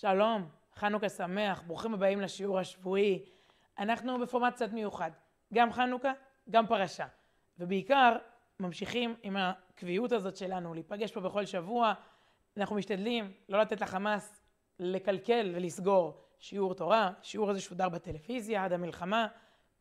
שלום, 0.00 0.48
חנוכה 0.74 1.08
שמח, 1.08 1.62
ברוכים 1.66 1.94
הבאים 1.94 2.20
לשיעור 2.20 2.58
השבועי. 2.58 3.24
אנחנו 3.78 4.18
בפורמט 4.18 4.54
קצת 4.54 4.72
מיוחד, 4.72 5.10
גם 5.54 5.72
חנוכה, 5.72 6.12
גם 6.50 6.66
פרשה. 6.66 7.06
ובעיקר, 7.58 8.16
ממשיכים 8.60 9.14
עם 9.22 9.36
הקביעות 9.36 10.12
הזאת 10.12 10.36
שלנו, 10.36 10.74
להיפגש 10.74 11.12
פה 11.12 11.20
בכל 11.20 11.44
שבוע. 11.44 11.94
אנחנו 12.56 12.76
משתדלים 12.76 13.32
לא 13.48 13.60
לתת 13.60 13.80
לחמאס 13.80 14.42
לקלקל 14.78 15.52
ולסגור 15.54 16.24
שיעור 16.38 16.74
תורה. 16.74 17.12
שיעור 17.22 17.50
הזה 17.50 17.60
שודר 17.60 17.88
בטלוויזיה 17.88 18.64
עד 18.64 18.72
המלחמה. 18.72 19.26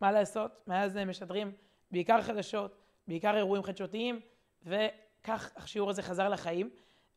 מה 0.01 0.11
לעשות? 0.11 0.51
מאז 0.67 0.97
משדרים 0.97 1.51
בעיקר 1.91 2.21
חדשות, 2.21 2.77
בעיקר 3.07 3.37
אירועים 3.37 3.63
חדשותיים, 3.63 4.19
וכך 4.63 5.51
השיעור 5.55 5.89
הזה 5.89 6.01
חזר 6.01 6.29
לחיים. 6.29 6.69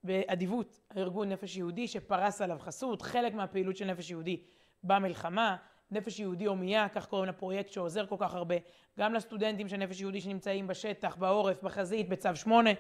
באדיבות 0.05 0.81
הארגון 0.95 1.29
נפש 1.29 1.57
יהודי 1.57 1.89
שפרס 1.89 2.41
עליו 2.41 2.57
חסות, 2.61 3.03
חלק 3.03 3.35
מהפעילות 3.35 3.77
של 3.77 3.85
נפש 3.85 4.11
יהודי 4.11 4.37
במלחמה, 4.85 5.57
נפש 5.91 6.21
יהודי 6.21 6.45
הומייה, 6.45 6.89
כך 6.89 7.07
קוראים 7.07 7.29
לפרויקט 7.29 7.73
שעוזר 7.73 8.07
כל 8.07 8.17
כך 8.19 8.35
הרבה, 8.35 8.55
גם 8.99 9.15
לסטודנטים 9.15 9.69
של 9.69 9.77
נפש 9.77 10.01
יהודי 10.01 10.21
שנמצאים 10.21 10.67
בשטח, 10.67 11.17
בעורף, 11.17 11.63
בחזית, 11.63 12.09
בצו 12.09 12.29
שמונה, 12.35 12.71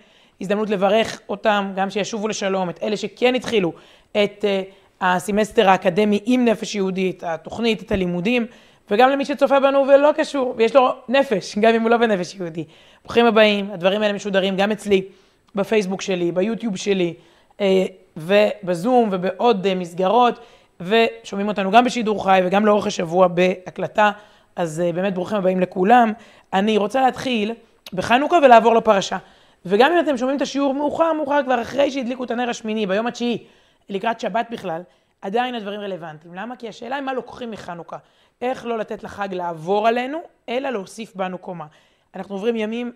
הזדמנות 0.40 0.70
לברך 0.70 1.20
אותם, 1.28 1.72
גם 1.76 1.90
שישובו 1.90 2.28
לשלום, 2.28 2.70
את 2.70 2.82
אלה 2.82 2.96
שכן 2.96 3.34
התחילו 3.34 3.72
את 4.12 4.44
uh, 4.44 4.72
הסמסטר 5.04 5.68
האקדמי 5.68 6.20
עם 6.24 6.44
נפש 6.44 6.74
יהודי, 6.74 7.10
את 7.10 7.22
התוכנית, 7.22 7.82
את 7.82 7.92
הלימודים, 7.92 8.46
וגם 8.90 9.10
למי 9.10 9.24
שצופה 9.24 9.60
בנו 9.60 9.84
ולא 9.88 10.10
קשור, 10.16 10.54
ויש 10.56 10.76
לו 10.76 10.88
נפש, 11.08 11.58
גם 11.58 11.74
אם 11.74 11.82
הוא 11.82 11.90
לא 11.90 11.96
בנפש 11.96 12.34
יהודי. 12.34 12.64
ברוכים 13.04 13.26
הבאים, 13.26 13.70
הדברים 13.70 14.02
האלה 14.02 14.12
משודרים 14.12 14.56
גם 14.56 14.72
אצלי. 14.72 15.08
בפייסבוק 15.54 16.02
שלי, 16.02 16.32
ביוטיוב 16.32 16.76
שלי, 16.76 17.14
אה, 17.60 17.84
ובזום 18.16 19.08
ובעוד 19.12 19.66
אה, 19.66 19.74
מסגרות, 19.74 20.38
ושומעים 20.80 21.48
אותנו 21.48 21.70
גם 21.70 21.84
בשידור 21.84 22.24
חי 22.24 22.40
וגם 22.44 22.66
לאורך 22.66 22.86
השבוע 22.86 23.28
בהקלטה, 23.28 24.10
אז 24.56 24.80
אה, 24.80 24.92
באמת 24.92 25.14
ברוכים 25.14 25.38
הבאים 25.38 25.60
לכולם. 25.60 26.12
אני 26.52 26.76
רוצה 26.76 27.00
להתחיל 27.02 27.54
בחנוכה 27.92 28.38
ולעבור 28.42 28.74
לפרשה. 28.74 29.18
וגם 29.66 29.92
אם 29.92 29.98
אתם 30.00 30.16
שומעים 30.16 30.36
את 30.36 30.42
השיעור 30.42 30.74
מאוחר, 30.74 31.12
מאוחר 31.12 31.42
כבר 31.44 31.62
אחרי 31.62 31.90
שהדליקו 31.90 32.24
את 32.24 32.30
הנר 32.30 32.50
השמיני, 32.50 32.86
ביום 32.86 33.06
התשיעי, 33.06 33.44
לקראת 33.88 34.20
שבת 34.20 34.46
בכלל, 34.50 34.82
עדיין 35.22 35.54
הדברים 35.54 35.80
רלוונטיים. 35.80 36.34
למה? 36.34 36.56
כי 36.56 36.68
השאלה 36.68 36.96
היא 36.96 37.04
מה 37.04 37.12
לוקחים 37.12 37.50
מחנוכה. 37.50 37.96
איך 38.42 38.66
לא 38.66 38.78
לתת 38.78 39.04
לחג 39.04 39.34
לעבור 39.34 39.88
עלינו, 39.88 40.18
אלא 40.48 40.70
להוסיף 40.70 41.14
בנו 41.14 41.38
קומה. 41.38 41.66
אנחנו 42.14 42.34
עוברים 42.34 42.56
ימים 42.56 42.92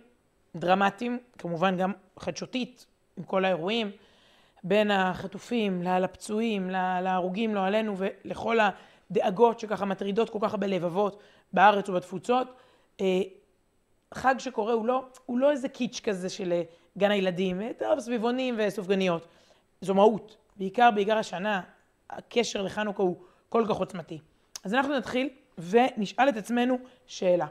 דרמטיים, 0.56 1.18
כמובן 1.38 1.76
גם 1.76 1.92
חדשותית, 2.18 2.86
עם 3.16 3.24
כל 3.24 3.44
האירועים, 3.44 3.90
בין 4.64 4.90
החטופים 4.90 5.82
לפצועים, 5.82 6.70
להרוגים, 6.70 7.54
לא 7.54 7.60
עלינו, 7.60 7.94
ולכל 7.98 8.58
הדאגות 9.10 9.60
שככה 9.60 9.84
מטרידות 9.84 10.30
כל 10.30 10.38
כך 10.42 10.50
הרבה 10.50 10.66
לבבות 10.66 11.22
בארץ 11.52 11.88
ובתפוצות. 11.88 12.48
אה, 13.00 13.20
חג 14.14 14.34
שקורה 14.38 14.72
הוא 14.72 14.86
לא, 14.86 15.04
הוא 15.26 15.38
לא 15.38 15.50
איזה 15.50 15.68
קיץ' 15.68 16.00
כזה 16.04 16.28
של 16.28 16.52
אה, 16.52 16.62
גן 16.98 17.10
הילדים, 17.10 17.62
אה, 17.62 17.70
טוב, 17.78 18.00
סביבונים 18.00 18.54
וסופגניות. 18.58 19.26
זו 19.80 19.94
מהות. 19.94 20.36
בעיקר, 20.56 20.90
בעיקר 20.90 21.18
השנה, 21.18 21.60
הקשר 22.10 22.62
לחנוכה 22.62 23.02
הוא 23.02 23.16
כל 23.48 23.64
כך 23.68 23.76
עוצמתי. 23.76 24.18
אז 24.64 24.74
אנחנו 24.74 24.96
נתחיל 24.96 25.28
ונשאל 25.58 26.28
את 26.28 26.36
עצמנו 26.36 26.78
שאלה. 27.06 27.46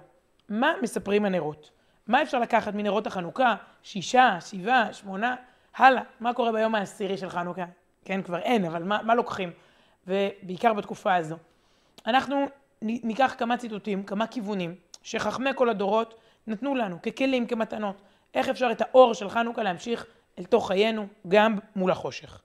מה 0.50 0.74
מספרים 0.82 1.26
הנרות? 1.26 1.70
מה 2.08 2.22
אפשר 2.22 2.40
לקחת 2.40 2.74
מנרות 2.74 3.08
החנוכה? 3.08 3.56
שישה, 3.84 4.38
שבעה, 4.42 4.94
שמונה, 4.94 5.36
הלאה. 5.76 6.04
מה 6.20 6.34
קורה 6.34 6.52
ביום 6.52 6.76
העשירי 6.76 7.18
של 7.18 7.30
חנוכה? 7.30 7.66
כן, 8.06 8.22
כבר 8.22 8.40
אין, 8.40 8.66
אבל 8.66 8.84
מה, 8.84 9.02
מה 9.04 9.16
לוקחים? 9.16 9.52
ובעיקר 10.08 10.74
בתקופה 10.74 11.16
הזו. 11.16 11.36
אנחנו 12.08 12.46
ניקח 12.82 13.36
כמה 13.38 13.58
ציטוטים, 13.58 14.04
כמה 14.04 14.28
כיוונים, 14.28 14.76
שחכמי 15.04 15.50
כל 15.56 15.70
הדורות 15.70 16.20
נתנו 16.48 16.76
לנו 16.76 17.02
ככלים, 17.02 17.48
כמתנות. 17.48 18.02
איך 18.34 18.50
אפשר 18.50 18.70
את 18.72 18.82
האור 18.82 19.14
של 19.14 19.30
חנוכה 19.30 19.64
להמשיך 19.64 20.06
אל 20.40 20.44
תוך 20.44 20.68
חיינו, 20.68 21.08
גם 21.28 21.58
מול 21.76 21.92
החושך. 21.92 22.42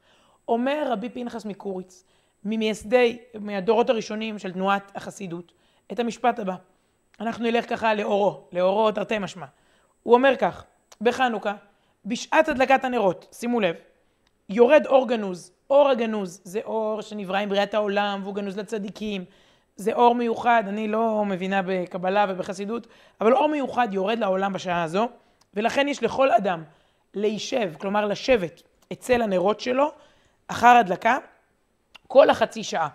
אומר 0.48 0.86
רבי 0.90 1.08
פנחס 1.08 1.44
מקוריץ, 1.44 2.04
ממייסדי, 2.44 3.18
מהדורות 3.40 3.90
הראשונים 3.90 4.38
של 4.38 4.52
תנועת 4.52 4.92
החסידות, 4.94 5.52
את 5.92 5.98
המשפט 5.98 6.38
הבא: 6.38 6.54
אנחנו 7.20 7.44
נלך 7.44 7.68
ככה 7.70 7.94
לאורו, 7.94 8.48
לאורו 8.52 8.92
תרתי 8.92 9.18
משמע. 9.18 9.46
הוא 10.02 10.14
אומר 10.14 10.36
כך, 10.38 10.64
בחנוכה, 11.00 11.54
בשעת 12.04 12.48
הדלקת 12.48 12.84
הנרות, 12.84 13.26
שימו 13.32 13.60
לב, 13.60 13.74
יורד 14.48 14.86
אור 14.86 15.08
גנוז. 15.08 15.52
אור 15.70 15.88
הגנוז 15.88 16.40
זה 16.44 16.60
אור 16.64 17.00
שנברא 17.02 17.38
עם 17.38 17.48
בריאת 17.48 17.74
העולם 17.74 18.20
והוא 18.22 18.34
גנוז 18.34 18.58
לצדיקים. 18.58 19.24
זה 19.76 19.92
אור 19.92 20.14
מיוחד, 20.14 20.62
אני 20.68 20.88
לא 20.88 21.24
מבינה 21.24 21.60
בקבלה 21.66 22.26
ובחסידות, 22.28 22.86
אבל 23.20 23.32
אור 23.32 23.48
מיוחד 23.48 23.88
יורד 23.92 24.18
לעולם 24.18 24.52
בשעה 24.52 24.82
הזו, 24.82 25.08
ולכן 25.54 25.88
יש 25.88 26.02
לכל 26.02 26.30
אדם 26.30 26.64
להישב, 27.14 27.72
כלומר 27.80 28.06
לשבת 28.06 28.62
אצל 28.92 29.22
הנרות 29.22 29.60
שלו, 29.60 29.92
אחר 30.48 30.76
הדלקה, 30.76 31.18
כל 32.06 32.30
החצי 32.30 32.64
שעה. 32.64 32.88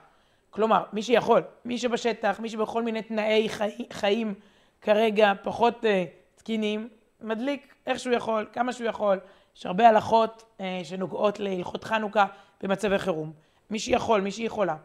כלומר, 0.53 0.83
מי 0.93 1.03
שיכול, 1.03 1.41
מי 1.65 1.77
שבשטח, 1.77 2.39
מי 2.39 2.49
שבכל 2.49 2.83
מיני 2.83 3.01
תנאי 3.01 3.49
חי, 3.49 3.85
חיים 3.93 4.33
כרגע 4.81 5.33
פחות 5.43 5.83
uh, 5.83 5.87
תקינים, 6.35 6.89
מדליק 7.21 7.73
איך 7.87 7.99
שהוא 7.99 8.13
יכול, 8.13 8.47
כמה 8.53 8.73
שהוא 8.73 8.87
יכול. 8.87 9.19
יש 9.57 9.65
הרבה 9.65 9.89
הלכות 9.89 10.43
uh, 10.57 10.61
שנוגעות 10.83 11.39
להלכות 11.39 11.83
חנוכה 11.83 12.25
במצבי 12.63 12.99
חירום. 12.99 13.33
מי 13.69 13.79
שיכול, 13.79 14.21
מי 14.21 14.31
שיכולה, 14.31 14.75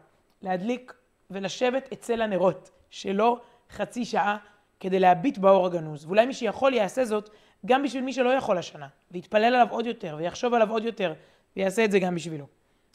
להדליק 0.41 0.93
ולשבת 1.31 1.89
אצל 1.93 2.21
הנרות 2.21 2.69
שלו 2.89 3.37
חצי 3.71 4.05
שעה 4.05 4.37
כדי 4.79 4.99
להביט 4.99 5.37
באור 5.37 5.65
הגנוז. 5.65 6.05
ואולי 6.05 6.25
מי 6.25 6.33
שיכול 6.33 6.73
יעשה 6.73 7.05
זאת 7.05 7.29
גם 7.65 7.83
בשביל 7.83 8.03
מי 8.03 8.13
שלא 8.13 8.29
יכול 8.29 8.57
השנה, 8.57 8.87
ויתפלל 9.11 9.43
עליו 9.43 9.67
עוד 9.69 9.85
יותר, 9.85 10.15
ויחשוב 10.19 10.53
עליו 10.53 10.71
עוד 10.71 10.83
יותר, 10.83 11.13
ויעשה 11.57 11.85
את 11.85 11.91
זה 11.91 11.99
גם 11.99 12.15
בשבילו. 12.15 12.45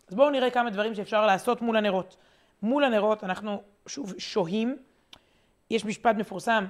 אז 0.09 0.15
בואו 0.15 0.31
נראה 0.31 0.51
כמה 0.51 0.71
דברים 0.71 0.95
שאפשר 0.95 1.27
לעשות 1.27 1.63
מול 1.63 1.77
הנרות. 1.77 2.17
מול 2.65 2.85
הנרות 2.85 3.25
אנחנו 3.25 3.63
שוב 3.87 4.15
שוהים. 4.19 4.77
יש 5.71 5.85
משפט 5.85 6.17
מפורסם 6.17 6.67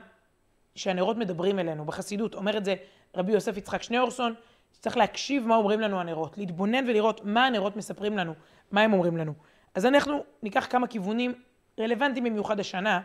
שהנרות 0.75 1.17
מדברים 1.17 1.59
אלינו, 1.59 1.85
בחסידות, 1.85 2.35
אומר 2.35 2.57
את 2.57 2.65
זה 2.65 2.75
רבי 3.17 3.33
יוסף 3.33 3.57
יצחק 3.57 3.83
שניאורסון, 3.83 4.35
שצריך 4.75 4.97
להקשיב 4.97 5.47
מה 5.47 5.57
אומרים 5.57 5.81
לנו 5.81 6.01
הנרות, 6.01 6.39
להתבונן 6.39 6.89
ולראות 6.89 7.25
מה 7.25 7.47
הנרות 7.47 7.77
מספרים 7.77 8.19
לנו, 8.19 8.35
מה 8.71 8.81
הם 8.81 8.93
אומרים 8.93 9.17
לנו. 9.17 9.35
אז 9.75 9.87
אנחנו 9.87 10.25
ניקח 10.43 10.67
כמה 10.71 10.87
כיוונים 10.87 11.35
רלוונטיים 11.79 12.25
במיוחד 12.25 12.61
השנה 12.61 13.01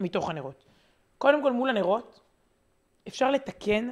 מתוך 0.00 0.30
הנרות. 0.30 0.64
קודם 1.18 1.42
כל 1.42 1.52
מול 1.52 1.70
הנרות 1.70 2.20
אפשר 3.08 3.30
לתקן 3.30 3.90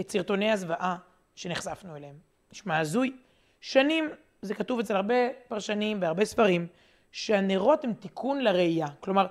את 0.00 0.10
סרטוני 0.10 0.50
הזוועה 0.50 0.96
שנחשפנו 1.34 1.96
אליהם. 1.96 2.14
נשמע 2.52 2.78
הזוי. 2.78 3.16
שנים, 3.60 4.10
זה 4.42 4.54
כתוב 4.54 4.78
אצל 4.78 4.96
הרבה 4.96 5.14
פרשנים 5.48 6.00
בהרבה 6.00 6.24
ספרים, 6.24 6.66
שהנרות 7.12 7.84
הם 7.84 7.92
תיקון 7.92 8.40
לראייה. 8.40 8.86
כלומר, 9.00 9.26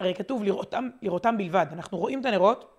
הרי 0.00 0.14
כתוב 0.14 0.44
לראותם, 0.44 0.88
לראותם 1.02 1.38
בלבד. 1.38 1.66
אנחנו 1.72 1.98
רואים 1.98 2.20
את 2.20 2.26
הנרות, 2.26 2.74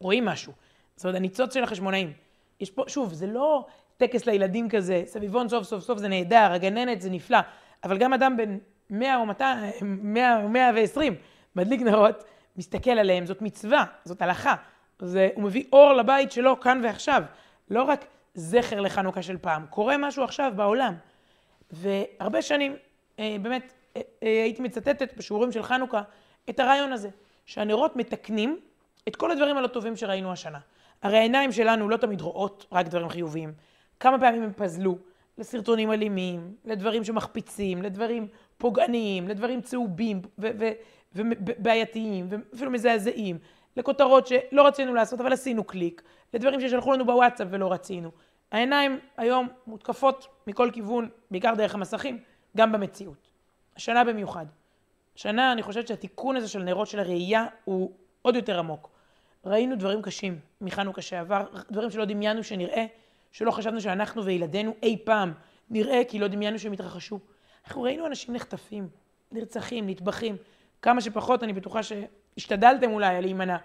רואים 0.00 0.24
משהו. 0.24 0.52
זאת 0.96 1.04
אומרת, 1.04 1.16
הניצוץ 1.16 1.54
של 1.54 1.62
החשמונאים. 1.62 2.12
יש 2.60 2.70
פה, 2.70 2.84
שוב, 2.86 3.12
זה 3.12 3.26
לא 3.26 3.66
טקס 3.96 4.26
לילדים 4.26 4.68
כזה, 4.68 5.02
סביבון 5.06 5.48
סוף 5.48 5.64
סוף 5.64 5.84
סוף 5.84 5.98
זה 5.98 6.08
נהדר, 6.08 6.52
הגננת 6.52 7.00
זה 7.00 7.10
נפלא, 7.10 7.38
אבל 7.84 7.98
גם 7.98 8.12
אדם 8.12 8.36
בן 8.36 8.58
100 8.90 9.16
או 9.16 9.26
200, 9.26 9.72
100 9.82 10.42
או 10.42 10.48
120, 10.48 11.14
מדליק 11.56 11.80
נרות, 11.80 12.24
מסתכל 12.56 12.90
עליהם, 12.90 13.26
זאת 13.26 13.42
מצווה, 13.42 13.84
זאת 14.04 14.22
הלכה. 14.22 14.54
זה, 14.98 15.28
הוא 15.34 15.44
מביא 15.44 15.64
אור 15.72 15.92
לבית 15.92 16.32
שלו 16.32 16.60
כאן 16.60 16.80
ועכשיו. 16.82 17.22
לא 17.70 17.82
רק 17.82 18.04
זכר 18.34 18.80
לחנוכה 18.80 19.22
של 19.22 19.38
פעם, 19.38 19.66
קורה 19.70 19.96
משהו 19.96 20.24
עכשיו 20.24 20.52
בעולם. 20.56 20.94
והרבה 21.70 22.42
שנים 22.42 22.76
באמת 23.18 23.72
אה, 23.96 24.00
אה, 24.22 24.42
הייתי 24.42 24.62
מצטטת 24.62 25.16
בשיעורים 25.16 25.52
של 25.52 25.62
חנוכה 25.62 26.02
את 26.50 26.60
הרעיון 26.60 26.92
הזה, 26.92 27.08
שהנרות 27.46 27.96
מתקנים 27.96 28.60
את 29.08 29.16
כל 29.16 29.30
הדברים 29.30 29.56
הלא 29.56 29.66
טובים 29.66 29.96
שראינו 29.96 30.32
השנה. 30.32 30.58
הרי 31.02 31.18
העיניים 31.18 31.52
שלנו 31.52 31.88
לא 31.88 31.96
תמיד 31.96 32.20
רואות 32.20 32.66
רק 32.72 32.86
דברים 32.86 33.08
חיוביים. 33.08 33.52
כמה 34.00 34.18
פעמים 34.18 34.42
הם 34.42 34.52
פזלו 34.52 34.98
לסרטונים 35.38 35.92
אלימים, 35.92 36.54
לדברים 36.64 37.04
שמחפיצים, 37.04 37.82
לדברים 37.82 38.28
פוגעניים, 38.58 39.28
לדברים 39.28 39.60
צהובים 39.60 40.22
ובעייתיים 41.14 42.28
ואפילו 42.30 42.70
מזעזעים, 42.70 43.38
לכותרות 43.76 44.26
שלא 44.26 44.66
רצינו 44.66 44.94
לעשות 44.94 45.20
אבל 45.20 45.32
עשינו 45.32 45.64
קליק, 45.64 46.02
לדברים 46.34 46.60
ששלחו 46.60 46.92
לנו 46.92 47.04
בוואטסאפ 47.04 47.48
ולא 47.50 47.72
רצינו. 47.72 48.10
העיניים 48.52 48.98
היום 49.16 49.48
מותקפות 49.66 50.28
מכל 50.46 50.70
כיוון, 50.72 51.08
בעיקר 51.30 51.54
דרך 51.54 51.74
המסכים. 51.74 52.18
גם 52.56 52.72
במציאות. 52.72 53.28
השנה 53.76 54.04
במיוחד. 54.04 54.46
השנה 55.16 55.52
אני 55.52 55.62
חושבת 55.62 55.88
שהתיקון 55.88 56.36
הזה 56.36 56.48
של 56.48 56.62
נרות 56.62 56.88
של 56.88 56.98
הראייה 56.98 57.46
הוא 57.64 57.92
עוד 58.22 58.36
יותר 58.36 58.58
עמוק. 58.58 58.90
ראינו 59.44 59.76
דברים 59.76 60.02
קשים 60.02 60.38
מחנוכה 60.60 61.02
שעבר, 61.02 61.46
דברים 61.70 61.90
שלא 61.90 62.04
דמיינו 62.04 62.44
שנראה, 62.44 62.86
שלא 63.32 63.50
חשבנו 63.50 63.80
שאנחנו 63.80 64.24
וילדינו 64.24 64.74
אי 64.82 64.98
פעם 65.04 65.32
נראה 65.70 66.02
כי 66.08 66.18
לא 66.18 66.28
דמיינו 66.28 66.58
שהם 66.58 66.72
יתרחשו. 66.72 67.18
אנחנו 67.66 67.82
ראינו 67.82 68.06
אנשים 68.06 68.34
נחטפים, 68.34 68.88
נרצחים, 69.32 69.90
נטבחים. 69.90 70.36
כמה 70.82 71.00
שפחות, 71.00 71.42
אני 71.42 71.52
בטוחה 71.52 71.80
שהשתדלתם 71.82 72.90
אולי 72.90 73.20
להימנע, 73.22 73.56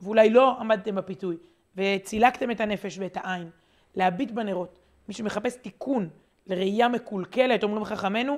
ואולי 0.00 0.30
לא 0.30 0.60
עמדתם 0.60 0.94
בפיתוי, 0.94 1.36
וצילקתם 1.76 2.50
את 2.50 2.60
הנפש 2.60 2.98
ואת 2.98 3.16
העין. 3.16 3.50
להביט 3.94 4.30
בנרות. 4.30 4.78
מי 5.08 5.14
שמחפש 5.14 5.56
תיקון 5.56 6.08
לראייה 6.50 6.88
מקולקלת, 6.88 7.62
אומרים 7.62 7.84
חכמינו, 7.84 8.36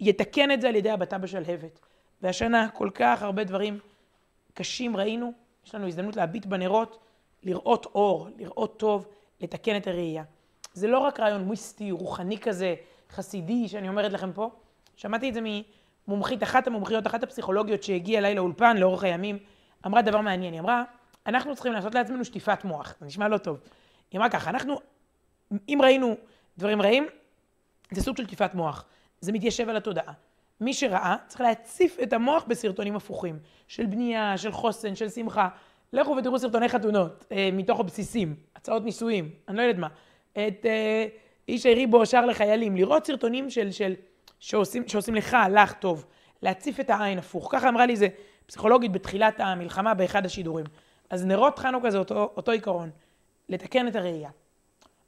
יתקן 0.00 0.50
את 0.50 0.60
זה 0.60 0.68
על 0.68 0.76
ידי 0.76 0.90
הבטה 0.90 1.18
בשלהבת. 1.18 1.80
והשנה 2.22 2.68
כל 2.68 2.90
כך 2.94 3.22
הרבה 3.22 3.44
דברים 3.44 3.78
קשים 4.54 4.96
ראינו, 4.96 5.32
יש 5.66 5.74
לנו 5.74 5.86
הזדמנות 5.86 6.16
להביט 6.16 6.46
בנרות, 6.46 6.98
לראות 7.42 7.86
אור, 7.86 8.28
לראות 8.38 8.78
טוב, 8.78 9.06
לתקן 9.40 9.76
את 9.76 9.86
הראייה. 9.86 10.24
זה 10.74 10.88
לא 10.88 10.98
רק 10.98 11.20
רעיון 11.20 11.48
מיסטי, 11.48 11.90
רוחני 11.90 12.38
כזה, 12.38 12.74
חסידי, 13.10 13.68
שאני 13.68 13.88
אומרת 13.88 14.12
לכם 14.12 14.32
פה. 14.32 14.50
שמעתי 14.96 15.28
את 15.28 15.34
זה 15.34 15.40
ממומחית, 16.08 16.42
אחת 16.42 16.66
המומחיות, 16.66 17.06
אחת 17.06 17.22
הפסיכולוגיות 17.22 17.82
שהגיעה 17.82 18.18
אליי 18.18 18.34
לאולפן 18.34 18.76
לאורך 18.76 19.04
הימים, 19.04 19.38
אמרה 19.86 20.02
דבר 20.02 20.20
מעניין. 20.20 20.52
היא 20.52 20.60
אמרה, 20.60 20.84
אנחנו 21.26 21.54
צריכים 21.54 21.72
לעשות 21.72 21.94
לעצמנו 21.94 22.24
שטיפת 22.24 22.64
מוח. 22.64 22.94
זה 23.00 23.06
נשמע 23.06 23.28
לא 23.28 23.38
טוב. 23.38 23.60
היא 24.10 24.18
אמרה 24.18 24.30
ככה, 24.30 24.50
אנחנו, 24.50 24.80
אם 25.68 25.78
ראינו 25.82 26.16
דברים 26.58 26.82
רעים, 26.82 27.06
זה 27.90 28.02
סוג 28.02 28.16
של 28.16 28.24
שטיפת 28.24 28.54
מוח. 28.54 28.84
זה 29.20 29.32
מתיישב 29.32 29.68
על 29.68 29.76
התודעה. 29.76 30.12
מי 30.60 30.74
שראה, 30.74 31.16
צריך 31.26 31.40
להציף 31.40 31.96
את 32.02 32.12
המוח 32.12 32.44
בסרטונים 32.48 32.96
הפוכים. 32.96 33.38
של 33.68 33.86
בנייה, 33.86 34.38
של 34.38 34.52
חוסן, 34.52 34.94
של 34.94 35.08
שמחה. 35.08 35.48
לכו 35.92 36.16
ותראו 36.16 36.38
סרטוני 36.38 36.68
חתונות, 36.68 37.24
אה, 37.32 37.48
מתוך 37.52 37.80
הבסיסים, 37.80 38.34
הצעות 38.56 38.84
נישואים, 38.84 39.30
אני 39.48 39.56
לא 39.56 39.62
יודעת 39.62 39.78
מה. 39.78 39.88
את 40.32 40.66
אה, 40.66 41.06
איש 41.48 41.66
הריבו 41.66 42.06
שר 42.06 42.26
לחיילים, 42.26 42.76
לראות 42.76 43.06
סרטונים 43.06 43.50
של, 43.50 43.70
של, 43.70 43.94
שעושים, 44.40 44.88
שעושים 44.88 45.14
לך, 45.14 45.36
לך 45.50 45.72
טוב, 45.72 46.06
להציף 46.42 46.80
את 46.80 46.90
העין 46.90 47.18
הפוך. 47.18 47.48
ככה 47.52 47.68
אמרה 47.68 47.86
לי 47.86 47.92
איזה 47.92 48.08
פסיכולוגית 48.46 48.92
בתחילת 48.92 49.40
המלחמה 49.40 49.94
באחד 49.94 50.26
השידורים. 50.26 50.66
אז 51.10 51.26
נרות 51.26 51.58
חנוכה 51.58 51.90
זה 51.90 51.98
אותו, 51.98 52.32
אותו 52.36 52.52
עיקרון, 52.52 52.90
לתקן 53.48 53.88
את 53.88 53.96
הראייה. 53.96 54.30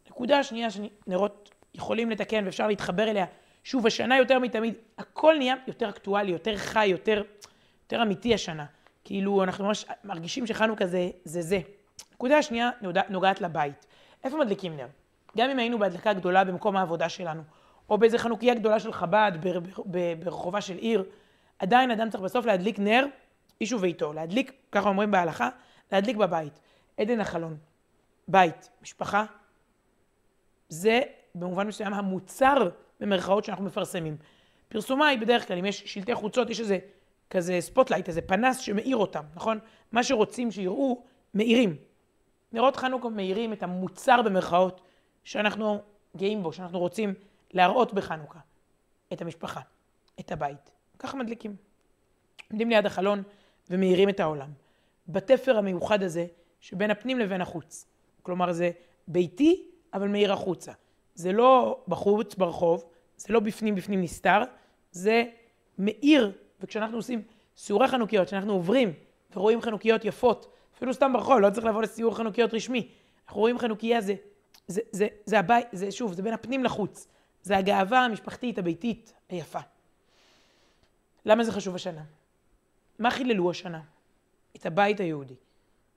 נקודה 0.09 0.43
שנייה 0.43 0.69
שנרות 0.71 1.51
יכולים 1.77 2.11
לתקן 2.11 2.45
ואפשר 2.45 2.67
להתחבר 2.67 3.11
אליה, 3.11 3.27
שוב, 3.65 3.87
השנה 3.87 4.19
יותר 4.19 4.39
מתמיד, 4.39 4.75
הכל 4.99 5.35
נהיה 5.39 5.55
יותר 5.67 5.89
אקטואלי, 5.89 6.33
יותר 6.33 6.57
חי, 6.57 6.87
יותר, 6.87 7.23
יותר 7.85 8.03
אמיתי 8.03 8.35
השנה. 8.35 8.65
כאילו, 9.05 9.43
אנחנו 9.43 9.65
ממש 9.65 9.85
מרגישים 10.05 10.47
שחנוכה 10.47 10.87
זה 10.87 11.11
זה. 11.25 11.43
זה. 11.43 11.61
נקודה 12.13 12.43
שנייה 12.43 12.71
נוגעת 13.09 13.41
לבית. 13.41 13.87
איפה 14.25 14.39
מדליקים 14.39 14.77
נר? 14.77 14.87
גם 15.37 15.51
אם 15.51 15.59
היינו 15.59 15.79
בהדלקה 15.79 16.13
גדולה 16.13 16.45
במקום 16.45 16.77
העבודה 16.77 17.09
שלנו, 17.09 17.43
או 17.91 17.99
באיזה 17.99 18.19
חנוכיה 18.19 18.55
גדולה 18.55 18.81
של 18.81 18.93
חב"ד 18.93 19.33
ברחובה 20.19 20.61
של 20.61 20.77
עיר, 20.77 21.05
עדיין 21.59 21.91
אדם 21.91 22.11
צריך 22.11 22.23
בסוף 22.23 22.47
להדליק 22.47 22.79
נר, 22.79 23.07
איש 23.61 23.73
וביתו. 23.73 24.13
להדליק, 24.13 24.53
ככה 24.73 24.89
אומרים 24.89 25.11
בהלכה, 25.11 25.49
להדליק 25.93 26.17
בבית. 26.17 26.61
אדן 26.99 27.21
החלון. 27.21 27.57
בית, 28.29 28.71
משפחה, 28.83 29.25
זה 30.69 31.01
במובן 31.39 31.67
מסוים 31.67 31.95
המוצר 31.95 32.69
במרכאות 33.01 33.45
שאנחנו 33.45 33.65
מפרסמים. 33.65 34.17
פרסומה 34.69 35.09
היא 35.09 35.19
בדרך 35.19 35.49
כלל, 35.49 35.59
אם 35.59 35.65
יש 35.65 35.83
שלטי 35.87 36.15
חוצות, 36.15 36.51
יש 36.51 36.61
איזה 36.61 36.79
כזה 37.31 37.61
spotlight, 37.61 38.09
איזה 38.09 38.23
פנס 38.23 38.59
שמאיר 38.59 38.97
אותם, 38.97 39.25
נכון? 39.35 39.59
מה 39.93 40.03
שרוצים 40.03 40.51
שיראו, 40.51 41.03
מאירים. 41.35 41.77
נרות 42.53 42.77
חנוכה 42.77 43.09
מאירים 43.09 43.53
את 43.53 43.63
המוצר 43.63 44.23
במרכאות 44.23 44.81
שאנחנו 45.25 45.81
גאים 46.17 46.43
בו, 46.43 46.53
שאנחנו 46.53 46.79
רוצים 46.79 47.15
להראות 47.53 47.95
בחנוכה. 47.95 48.39
את 49.13 49.23
המשפחה, 49.23 49.61
את 50.21 50.33
הבית. 50.33 50.71
ככה 50.99 51.17
מדליקים. 51.17 51.57
עומדים 52.51 52.71
ליד 52.71 52.87
החלון 52.87 53.23
ומאירים 53.71 54.09
את 54.09 54.21
העולם. 54.21 54.51
בתפר 55.09 55.59
המיוחד 55.59 56.03
הזה 56.03 56.27
שבין 56.61 56.91
הפנים 56.91 57.19
לבין 57.19 57.41
החוץ. 57.41 57.87
כלומר 58.23 58.53
זה 58.53 58.71
ביתי 59.09 59.63
אבל 59.95 60.09
מאיר 60.09 60.33
החוצה. 60.33 60.73
זה 61.17 61.33
לא 61.33 61.81
בחוץ 61.89 62.35
ברחוב, 62.35 62.85
זה 63.17 63.33
לא 63.33 63.41
בפנים 63.41 63.75
בפנים 63.75 64.03
נסתר, 64.03 64.43
זה 64.91 65.25
מאיר, 65.79 66.33
וכשאנחנו 66.61 66.97
עושים 66.97 67.23
סיורי 67.57 67.89
חנוכיות, 67.89 68.27
כשאנחנו 68.27 68.53
עוברים 68.53 68.93
ורואים 69.37 69.61
חנוכיות 69.61 70.05
יפות, 70.05 70.53
אפילו 70.77 70.95
סתם 70.95 71.13
ברחוב, 71.13 71.39
לא 71.39 71.51
צריך 71.51 71.67
לבוא 71.67 71.83
לסיור 71.83 72.17
חנוכיות 72.17 72.55
רשמי, 72.55 72.89
אנחנו 73.27 73.41
רואים 73.41 73.59
חנוכיה 73.59 74.01
זה, 74.01 74.15
זה, 74.69 74.81
זה, 74.91 75.07
זה 75.25 75.39
הבית, 75.39 75.67
זה 75.73 75.93
שוב, 75.93 76.13
זה 76.13 76.23
בין 76.23 76.35
הפנים 76.35 76.65
לחוץ, 76.65 77.09
זה 77.43 77.57
הגאווה 77.57 78.05
המשפחתית, 78.05 78.59
הביתית, 78.59 79.13
היפה. 79.29 79.61
למה 81.25 81.45
זה 81.45 81.53
חשוב 81.53 81.75
השנה? 81.75 82.03
מה 82.99 83.11
חיללו 83.11 83.51
השנה? 83.51 83.81
את 84.57 84.67
הבית 84.67 85.01
היהודי. 85.01 85.35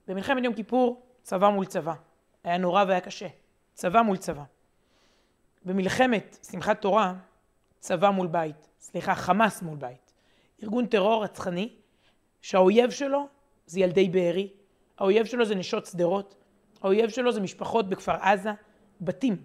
במלחמת 0.08 0.44
יום 0.44 0.54
כיפור, 0.54 1.02
צבא 1.22 1.50
מול 1.50 1.66
צבא. 1.66 1.94
היה 2.44 2.58
נורא 2.58 2.84
והיה 2.88 3.02
קשה. 3.02 3.28
צבא 3.74 4.02
מול 4.02 4.18
צבא. 4.18 4.44
במלחמת 5.70 6.38
שמחת 6.52 6.82
תורה, 6.82 7.14
צבא 7.80 8.10
מול 8.10 8.28
בית. 8.28 8.68
סליחה, 8.80 9.16
חמאס 9.16 9.62
מול 9.62 9.78
בית. 9.78 10.14
ארגון 10.64 10.86
טרור 10.86 11.24
רצחני, 11.24 11.70
שהאויב 12.42 12.90
שלו 12.90 13.28
זה 13.66 13.80
ילדי 13.80 14.10
בארי, 14.10 14.50
האויב 14.98 15.26
שלו 15.26 15.46
זה 15.46 15.56
נשות 15.56 15.86
שדרות, 15.86 16.36
האויב 16.82 17.10
שלו 17.10 17.32
זה 17.32 17.42
משפחות 17.42 17.90
בכפר 17.90 18.16
עזה, 18.22 18.52
בתים. 19.02 19.44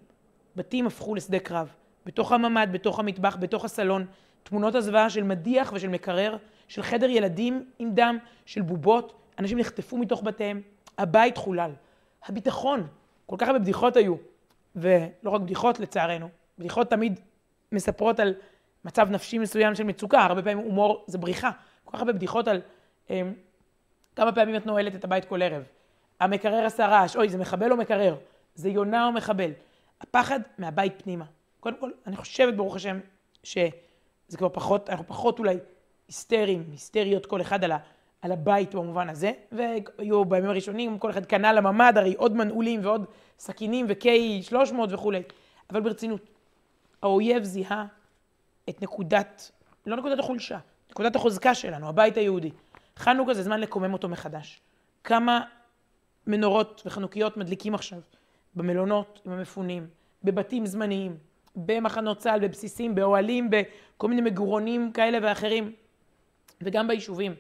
בתים 0.57 0.87
הפכו 0.87 1.15
לשדה 1.15 1.39
קרב. 1.39 1.75
בתוך 2.07 2.33
הממ"ד, 2.33 2.69
בתוך 2.73 2.99
המטבח, 2.99 3.37
בתוך 3.37 3.65
הסלון, 3.65 4.07
תמונות 4.43 4.75
הזוועה 4.75 5.11
של 5.11 5.23
מדיח 5.23 5.73
ושל 5.75 5.89
מקרר, 5.89 6.37
של 6.69 6.83
חדר 6.83 7.11
ילדים 7.11 7.71
עם 7.79 7.95
דם, 7.95 8.19
של 8.47 8.63
בובות, 8.63 9.15
אנשים 9.39 9.59
נחטפו 9.59 9.99
מתוך 9.99 10.23
בתיהם, 10.23 10.61
הבית 10.99 11.37
חולל. 11.37 11.71
הביטחון, 12.25 12.87
כל 13.27 13.37
כך 13.39 13.49
הרבה 13.49 13.59
בדיחות 13.59 13.97
היו, 13.97 14.15
ולא 14.77 15.31
רק 15.31 15.41
בדיחות 15.41 15.81
לצערנו, 15.81 16.29
בדיחות 16.59 16.91
תמיד 16.91 17.21
מספרות 17.73 18.21
על 18.21 18.35
מצב 18.85 19.11
נפשי 19.11 19.39
מסוים 19.39 19.75
של 19.75 19.85
מצוקה, 19.85 20.21
הרבה 20.21 20.43
פעמים 20.43 20.59
הומור 20.59 21.05
זה 21.07 21.19
בריחה, 21.19 21.51
כל 21.85 21.93
כך 21.93 21.99
הרבה 21.99 22.13
בדיחות 22.13 22.49
על 22.49 22.61
um, 23.09 23.11
כמה 24.17 24.33
פעמים 24.33 24.57
את 24.57 24.67
נועלת 24.67 24.95
את 24.95 25.05
הבית 25.05 25.25
כל 25.25 25.43
ערב, 25.43 25.63
המקרר 26.21 26.67
עשה 26.67 26.87
רעש, 26.87 27.17
אוי 27.17 27.29
זה 27.29 27.39
מחבל 27.39 27.73
או 27.73 27.77
מקרר, 27.77 28.17
זה 28.55 28.69
יונה 28.69 29.07
או 29.07 29.13
מחבל, 29.13 29.51
הפחד 30.01 30.41
מהבית 30.59 31.03
פנימה. 31.03 31.25
קודם 31.61 31.77
כל, 31.81 31.91
אני 32.07 32.17
חושבת 32.17 32.55
ברוך 32.55 32.77
השם 32.77 33.01
שזה 33.43 34.37
כבר 34.39 34.49
פחות, 34.49 34.91
אנחנו 34.91 35.07
פחות 35.07 35.39
אולי 35.39 35.57
היסטריים, 36.09 36.65
היסטריות 36.71 37.27
כל 37.27 37.41
אחד 37.41 37.65
על. 37.65 37.73
על 38.25 38.33
הבית 38.33 38.75
במובן 38.75 39.09
הזה, 39.09 39.33
והיו 39.53 40.25
בימים 40.25 40.51
הראשונים, 40.51 40.99
כל 40.99 41.11
אחד 41.11 41.25
קנה 41.25 41.53
לממ"ד, 41.53 41.93
הרי 41.97 42.15
עוד 42.15 42.37
מנעולים 42.37 42.81
ועוד 42.83 43.07
סכינים 43.39 43.87
ו-K300 43.89 44.75
וכולי. 44.89 45.23
אבל 45.71 45.81
ברצינות, 45.81 46.21
האויב 47.03 47.43
זיהה 47.43 47.87
את 48.69 48.83
נקודת, 48.83 49.51
לא 49.87 49.97
נקודת 49.97 50.19
החולשה, 50.19 50.59
נקודת 50.91 51.17
החוזקה 51.17 51.55
שלנו, 51.55 51.89
הבית 51.89 52.17
היהודי. 52.17 52.51
חנוכה 52.97 53.35
זה 53.35 53.43
זמן 53.43 53.61
לקומם 53.61 53.93
אותו 53.93 54.09
מחדש. 54.09 54.61
כמה 55.05 55.41
מנורות 56.27 56.83
וחנוכיות 56.87 57.37
מדליקים 57.37 57.75
עכשיו 57.75 57.99
במלונות 58.55 59.21
עם 59.25 59.33
המפונים, 59.33 59.87
בבתים 60.25 60.67
זמניים, 60.67 61.17
במחנות 61.57 62.19
צה"ל, 62.19 62.41
בבסיסים, 62.41 62.95
באוהלים, 62.95 63.51
בכל 63.51 64.09
מיני 64.09 64.21
מגורונים 64.21 64.93
כאלה 64.93 65.19
ואחרים, 65.23 65.73
וגם 66.61 66.89
ביישובים. 66.89 67.35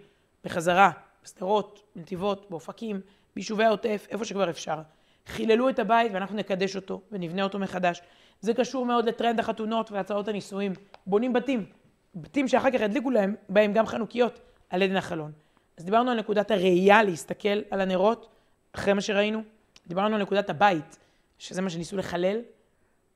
בחזרה, 0.44 0.90
בשדרות, 1.24 1.82
בנתיבות, 1.96 2.50
באופקים, 2.50 3.00
ביישובי 3.34 3.64
העוטף, 3.64 4.06
איפה 4.10 4.24
שכבר 4.24 4.50
אפשר. 4.50 4.78
חיללו 5.26 5.68
את 5.68 5.78
הבית 5.78 6.12
ואנחנו 6.14 6.36
נקדש 6.36 6.76
אותו 6.76 7.00
ונבנה 7.12 7.42
אותו 7.42 7.58
מחדש. 7.58 8.00
זה 8.40 8.54
קשור 8.54 8.86
מאוד 8.86 9.08
לטרנד 9.08 9.40
החתונות 9.40 9.92
והצעות 9.92 10.28
הנישואים. 10.28 10.72
בונים 11.06 11.32
בתים, 11.32 11.66
בתים 12.14 12.48
שאחר 12.48 12.70
כך 12.70 12.80
ידליקו 12.80 13.10
להם, 13.10 13.34
בהם 13.48 13.72
גם 13.72 13.86
חנוכיות 13.86 14.40
על 14.70 14.82
עדן 14.82 14.96
החלון. 14.96 15.32
אז 15.76 15.84
דיברנו 15.84 16.10
על 16.10 16.18
נקודת 16.18 16.50
הראייה 16.50 17.02
להסתכל 17.02 17.60
על 17.70 17.80
הנרות, 17.80 18.28
אחרי 18.72 18.92
מה 18.92 19.00
שראינו. 19.00 19.42
דיברנו 19.86 20.14
על 20.16 20.22
נקודת 20.22 20.50
הבית, 20.50 20.98
שזה 21.38 21.62
מה 21.62 21.70
שניסו 21.70 21.96
לחלל. 21.96 22.40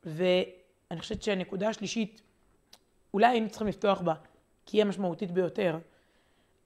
ואני 0.04 1.00
חושבת 1.00 1.22
שהנקודה 1.22 1.68
השלישית, 1.68 2.20
אולי 3.14 3.26
היינו 3.26 3.48
צריכים 3.48 3.68
לפתוח 3.68 4.00
בה, 4.00 4.14
כי 4.66 4.76
היא 4.76 4.82
המשמעותית 4.82 5.30
ביותר, 5.30 5.78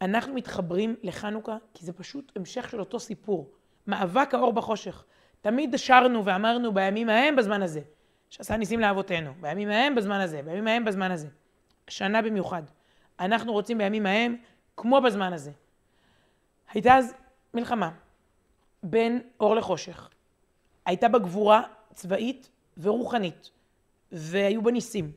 אנחנו 0.02 0.34
מתחברים 0.34 0.96
לחנוכה 1.02 1.56
כי 1.74 1.86
זה 1.86 1.92
פשוט 1.92 2.32
המשך 2.36 2.70
של 2.70 2.80
אותו 2.80 3.00
סיפור. 3.00 3.50
מאבק 3.86 4.34
האור 4.34 4.52
בחושך. 4.52 5.04
תמיד 5.40 5.76
שרנו 5.76 6.24
ואמרנו 6.24 6.74
בימים 6.74 7.08
ההם 7.08 7.36
בזמן 7.36 7.62
הזה, 7.62 7.80
שעשה 8.30 8.56
ניסים 8.56 8.80
לאבותינו, 8.80 9.32
בימים 9.40 9.68
ההם 9.68 9.94
בזמן 9.94 10.20
הזה, 10.20 10.42
בימים 10.42 10.68
ההם 10.68 10.84
בזמן 10.84 11.10
הזה. 11.10 11.28
שנה 11.88 12.22
במיוחד. 12.22 12.62
אנחנו 13.20 13.52
רוצים 13.52 13.78
בימים 13.78 14.06
ההם 14.06 14.36
כמו 14.76 15.00
בזמן 15.00 15.32
הזה. 15.32 15.50
הייתה 16.72 16.94
אז 16.94 17.14
מלחמה 17.54 17.90
בין 18.82 19.20
אור 19.40 19.56
לחושך. 19.56 20.08
הייתה 20.86 21.08
בה 21.08 21.18
גבורה 21.18 21.62
צבאית 21.92 22.50
ורוחנית, 22.78 23.50
והיו 24.12 24.62
בה 24.62 24.70
ניסים. 24.70 25.12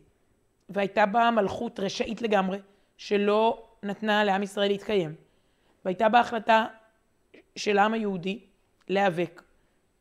והייתה 0.69 1.05
בה 1.05 1.31
מלכות 1.31 1.79
רשאית 1.79 2.21
לגמרי, 2.21 2.59
שלא 2.97 3.67
נתנה 3.85 4.23
לעם 4.23 4.43
ישראל 4.43 4.67
להתקיים. 4.67 5.15
והייתה 5.85 6.09
בה 6.09 6.19
החלטה 6.19 6.65
של 7.55 7.77
העם 7.77 7.93
היהודי 7.93 8.39
להיאבק. 8.87 9.41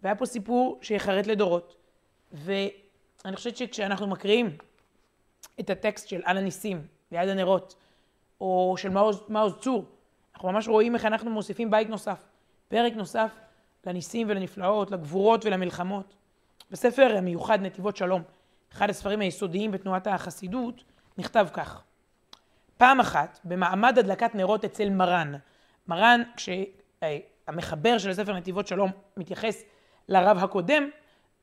והיה 0.02 0.14
פה 0.14 0.26
סיפור 0.26 0.78
שיחרט 0.82 1.26
לדורות. 1.26 1.76
ואני 2.32 3.36
חושבת 3.36 3.56
שכשאנחנו 3.56 4.06
מקריאים 4.06 4.56
את 5.60 5.70
הטקסט 5.70 6.08
של 6.08 6.20
על 6.24 6.36
הניסים 6.38 6.86
ליד 7.12 7.28
הנרות, 7.28 7.74
או 8.40 8.74
של 8.78 8.88
מעוז, 8.88 9.22
מעוז 9.28 9.54
צור, 9.60 9.84
אנחנו 10.34 10.52
ממש 10.52 10.68
רואים 10.68 10.94
איך 10.94 11.04
אנחנו 11.04 11.30
מוסיפים 11.30 11.70
בית 11.70 11.88
נוסף, 11.88 12.24
פרק 12.68 12.92
נוסף 12.92 13.30
לניסים 13.86 14.28
ולנפלאות, 14.30 14.90
לגבורות 14.90 15.44
ולמלחמות. 15.44 16.14
בספר 16.70 17.14
המיוחד 17.18 17.60
נתיבות 17.62 17.96
שלום, 17.96 18.22
אחד 18.72 18.90
הספרים 18.90 19.20
היסודיים 19.20 19.70
בתנועת 19.70 20.06
החסידות, 20.06 20.84
נכתב 21.18 21.48
כך: 21.52 21.84
פעם 22.76 23.00
אחת, 23.00 23.40
במעמד 23.44 23.98
הדלקת 23.98 24.34
נרות 24.34 24.64
אצל 24.64 24.90
מרן, 24.90 25.34
מרן, 25.88 26.22
כשהמחבר 26.36 27.98
של 27.98 28.10
הספר 28.10 28.32
נתיבות 28.32 28.66
שלום 28.66 28.90
מתייחס 29.16 29.62
לרב 30.08 30.38
הקודם, 30.38 30.88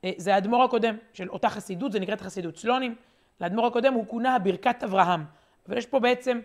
אה, 0.04 0.12
זה 0.18 0.36
האדמו"ר 0.36 0.64
הקודם 0.64 0.96
של 1.14 1.30
אותה 1.30 1.50
חסידות, 1.50 1.92
זה 1.92 2.00
נקראת 2.00 2.22
חסידות 2.22 2.58
סלונים. 2.58 2.96
לאדמו"ר 3.42 3.68
הקודם 3.68 3.94
הוא 3.94 4.08
כונה 4.08 4.40
ברכת 4.40 4.84
אברהם. 4.84 5.26
אבל 5.68 5.78
יש 5.78 5.86
פה 5.86 6.00
בעצם 6.00 6.40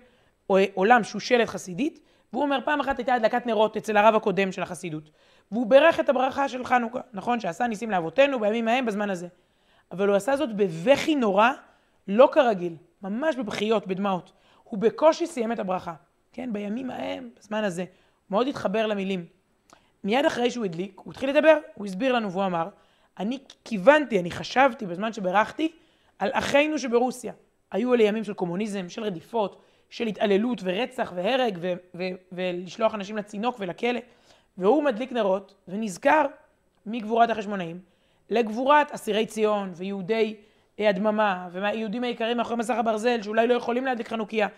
אה, 0.50 0.64
עולם 0.74 1.04
שושלת 1.04 1.48
חסידית, 1.48 2.00
והוא 2.32 2.42
אומר 2.42 2.58
פעם 2.64 2.80
אחת 2.80 2.98
הייתה 2.98 3.14
הדלקת 3.14 3.46
נרות 3.46 3.76
אצל 3.76 3.96
הרב 3.96 4.14
הקודם 4.14 4.52
של 4.52 4.62
החסידות. 4.62 5.10
והוא 5.52 5.66
בירך 5.66 6.00
את 6.00 6.08
הברכה 6.08 6.48
של 6.48 6.64
חנוכה, 6.64 7.00
נכון? 7.12 7.40
שעשה 7.40 7.66
ניסים 7.66 7.90
לאבותינו 7.90 8.40
בימים 8.40 8.68
ההם 8.68 8.86
בזמן 8.86 9.10
הזה. 9.10 9.28
אבל 9.92 10.08
הוא 10.08 10.16
עשה 10.16 10.36
זאת 10.36 10.56
בבכי 10.56 11.14
נורא, 11.14 11.50
לא 12.08 12.28
כרגיל, 12.32 12.76
ממש 13.02 13.36
בבכיות, 13.36 13.86
בדמעות. 13.86 14.32
הוא 14.68 14.78
בקושי 14.78 15.26
סיים 15.26 15.52
את 15.52 15.58
הברכה, 15.58 15.94
כן? 16.32 16.52
בימים 16.52 16.90
ההם, 16.90 17.30
בזמן 17.38 17.64
הזה. 17.64 17.82
הוא 17.82 17.88
מאוד 18.30 18.48
התחבר 18.48 18.86
למילים. 18.86 19.24
מיד 20.04 20.24
אחרי 20.24 20.50
שהוא 20.50 20.64
הדליק, 20.64 21.00
הוא 21.04 21.12
התחיל 21.12 21.30
לדבר, 21.30 21.58
הוא 21.74 21.86
הסביר 21.86 22.12
לנו 22.12 22.32
והוא 22.32 22.44
אמר, 22.44 22.68
אני 23.18 23.38
כיוונתי, 23.64 24.20
אני 24.20 24.30
חשבתי 24.30 24.86
בזמן 24.86 25.12
שברכתי 25.12 25.72
על 26.18 26.30
אחינו 26.32 26.78
שברוסיה. 26.78 27.32
היו 27.70 27.94
אלה 27.94 28.02
ימים 28.02 28.24
של 28.24 28.34
קומוניזם, 28.34 28.88
של 28.88 29.02
רדיפות, 29.02 29.62
של 29.90 30.06
התעללות 30.06 30.60
ורצח 30.64 31.12
והרג 31.16 31.58
ו- 31.60 31.72
ו- 31.94 32.02
ולשלוח 32.32 32.94
אנשים 32.94 33.16
לצינוק 33.16 33.56
ולכלא. 33.58 34.00
והוא 34.58 34.82
מדליק 34.82 35.12
נרות 35.12 35.54
ונזכר 35.68 36.26
מגבורת 36.86 37.30
החשמונאים 37.30 37.80
לגבורת 38.30 38.92
אסירי 38.92 39.26
ציון 39.26 39.72
ויהודי 39.74 40.36
הדממה 40.78 41.48
והיהודים 41.52 42.04
היקרים 42.04 42.36
מאחורי 42.36 42.56
מסך 42.56 42.74
הברזל 42.74 43.22
שאולי 43.22 43.46
לא 43.46 43.54
יכולים 43.54 43.84
להדליק 43.84 44.08
חנוכיה. 44.08 44.48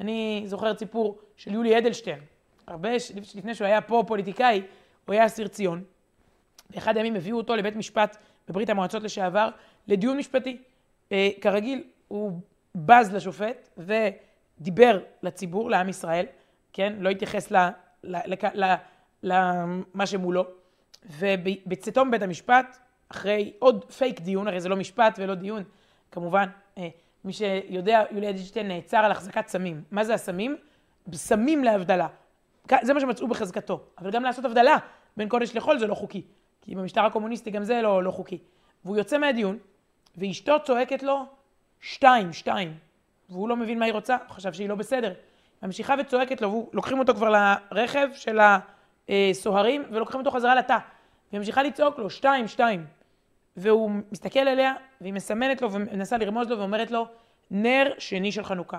אני 0.00 0.42
זוכר 0.46 0.78
סיפור 0.78 1.18
של 1.36 1.54
יולי 1.54 1.78
אדלשטיין, 1.78 2.18
הרבה 2.66 2.88
לפני 3.34 3.54
שהוא 3.54 3.66
היה 3.66 3.80
פה 3.80 4.04
פוליטיקאי, 4.06 4.62
הוא 5.06 5.12
היה 5.12 5.26
אסיר 5.26 5.48
ציון. 5.48 5.84
באחד 6.70 6.96
הימים 6.96 7.16
הביאו 7.16 7.36
אותו 7.36 7.56
לבית 7.56 7.76
משפט 7.76 8.16
בברית 8.48 8.70
המועצות 8.70 9.02
לשעבר 9.02 9.48
לדיון 9.88 10.16
משפטי. 10.16 10.58
אה, 11.12 11.28
כרגיל, 11.40 11.82
הוא 12.08 12.40
בז 12.74 13.14
לשופט 13.14 13.68
ודיבר 13.78 15.00
לציבור, 15.22 15.70
לעם 15.70 15.88
ישראל, 15.88 16.26
כן? 16.72 16.92
לא 16.98 17.08
התייחס 17.08 17.52
ל, 17.52 17.56
למה 19.22 20.06
שמולו. 20.06 20.44
ובצאתו 21.18 22.04
מבית 22.04 22.22
המשפט, 22.22 22.78
אחרי 23.08 23.52
עוד 23.58 23.92
פייק 23.92 24.20
דיון, 24.20 24.48
הרי 24.48 24.60
זה 24.60 24.68
לא 24.68 24.76
משפט 24.76 25.18
ולא 25.18 25.34
דיון, 25.34 25.62
כמובן, 26.12 26.48
אה, 26.78 26.88
מי 27.24 27.32
שיודע, 27.32 28.02
יולי 28.10 28.30
אדלשטיין 28.30 28.68
נעצר 28.68 28.96
על 28.96 29.10
החזקת 29.10 29.48
סמים. 29.48 29.82
מה 29.90 30.04
זה 30.04 30.14
הסמים? 30.14 30.56
סמים 31.12 31.64
להבדלה. 31.64 32.06
זה 32.82 32.94
מה 32.94 33.00
שמצאו 33.00 33.28
בחזקתו. 33.28 33.80
אבל 33.98 34.10
גם 34.10 34.22
לעשות 34.22 34.44
הבדלה 34.44 34.76
בין 35.16 35.28
קודש 35.28 35.56
לחול 35.56 35.78
זה 35.78 35.86
לא 35.86 35.94
חוקי. 35.94 36.22
כי 36.60 36.74
במשטר 36.74 37.04
הקומוניסטי 37.04 37.50
גם 37.50 37.64
זה 37.64 37.82
לא, 37.82 38.02
לא 38.02 38.10
חוקי. 38.10 38.38
והוא 38.84 38.96
יוצא 38.96 39.18
מהדיון, 39.18 39.58
ואשתו 40.16 40.56
צועקת 40.64 41.02
לו, 41.02 41.24
שתיים, 41.80 42.32
שתיים. 42.32 42.74
והוא 43.30 43.48
לא 43.48 43.56
מבין 43.56 43.78
מה 43.78 43.84
היא 43.84 43.94
רוצה, 43.94 44.16
הוא 44.26 44.34
חשב 44.34 44.52
שהיא 44.52 44.68
לא 44.68 44.74
בסדר. 44.74 45.12
ממשיכה 45.62 45.94
וצועקת 46.00 46.40
לו, 46.40 46.68
ולוקחים 46.72 46.98
אותו 46.98 47.14
כבר 47.14 47.28
לרכב 47.72 48.08
של 48.14 48.38
הסוהרים, 49.08 49.84
ולוקחים 49.90 50.20
אותו 50.20 50.30
חזרה 50.30 50.54
לתא. 50.54 50.78
והיא 51.34 51.40
ממשיכה 51.40 51.62
לצעוק 51.62 51.98
לו, 51.98 52.10
שתיים, 52.10 52.48
שתיים. 52.48 52.86
והוא 53.56 53.90
מסתכל 54.12 54.40
עליה, 54.40 54.74
והיא 55.00 55.12
מסמנת 55.12 55.62
לו 55.62 55.72
ומנסה 55.72 56.18
לרמוז 56.18 56.48
לו 56.48 56.58
ואומרת 56.58 56.90
לו, 56.90 57.06
נר 57.50 57.92
שני 57.98 58.32
של 58.32 58.44
חנוכה. 58.44 58.78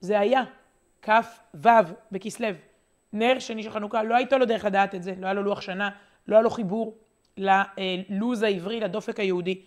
זה 0.00 0.20
היה 0.20 0.42
כ"ו 1.02 1.68
בכסלו. 2.12 2.48
נר 3.12 3.38
שני 3.38 3.62
של 3.62 3.70
חנוכה, 3.70 4.02
לא 4.02 4.16
הייתה 4.16 4.36
לו 4.36 4.46
דרך 4.46 4.64
לדעת 4.64 4.94
את 4.94 5.02
זה, 5.02 5.14
לא 5.18 5.26
היה 5.26 5.32
לו 5.32 5.42
לוח 5.42 5.60
שנה, 5.60 5.90
לא 6.28 6.36
היה 6.36 6.42
לו 6.42 6.50
חיבור 6.50 6.96
ללוז 7.36 8.42
העברי, 8.42 8.80
לדופק 8.80 9.20
היהודי. 9.20 9.62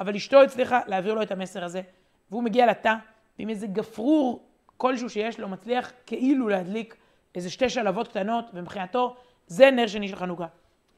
אבל 0.00 0.14
אשתו 0.14 0.42
הצליחה 0.42 0.80
להעביר 0.86 1.14
לו 1.14 1.22
את 1.22 1.30
המסר 1.30 1.64
הזה, 1.64 1.82
והוא 2.30 2.42
מגיע 2.42 2.66
לתא, 2.66 2.94
ועם 3.38 3.48
איזה 3.48 3.66
גפרור 3.66 4.42
כלשהו 4.76 5.10
שיש 5.10 5.40
לו, 5.40 5.48
מצליח 5.48 5.92
כאילו 6.06 6.48
להדליק 6.48 6.96
איזה 7.34 7.50
שתי 7.50 7.68
שלבות 7.68 8.08
קטנות, 8.08 8.44
ומבחינתו 8.54 9.16
זה 9.46 9.70
נר 9.70 9.86
שני 9.86 10.08
של 10.08 10.16
חנוכה. 10.16 10.46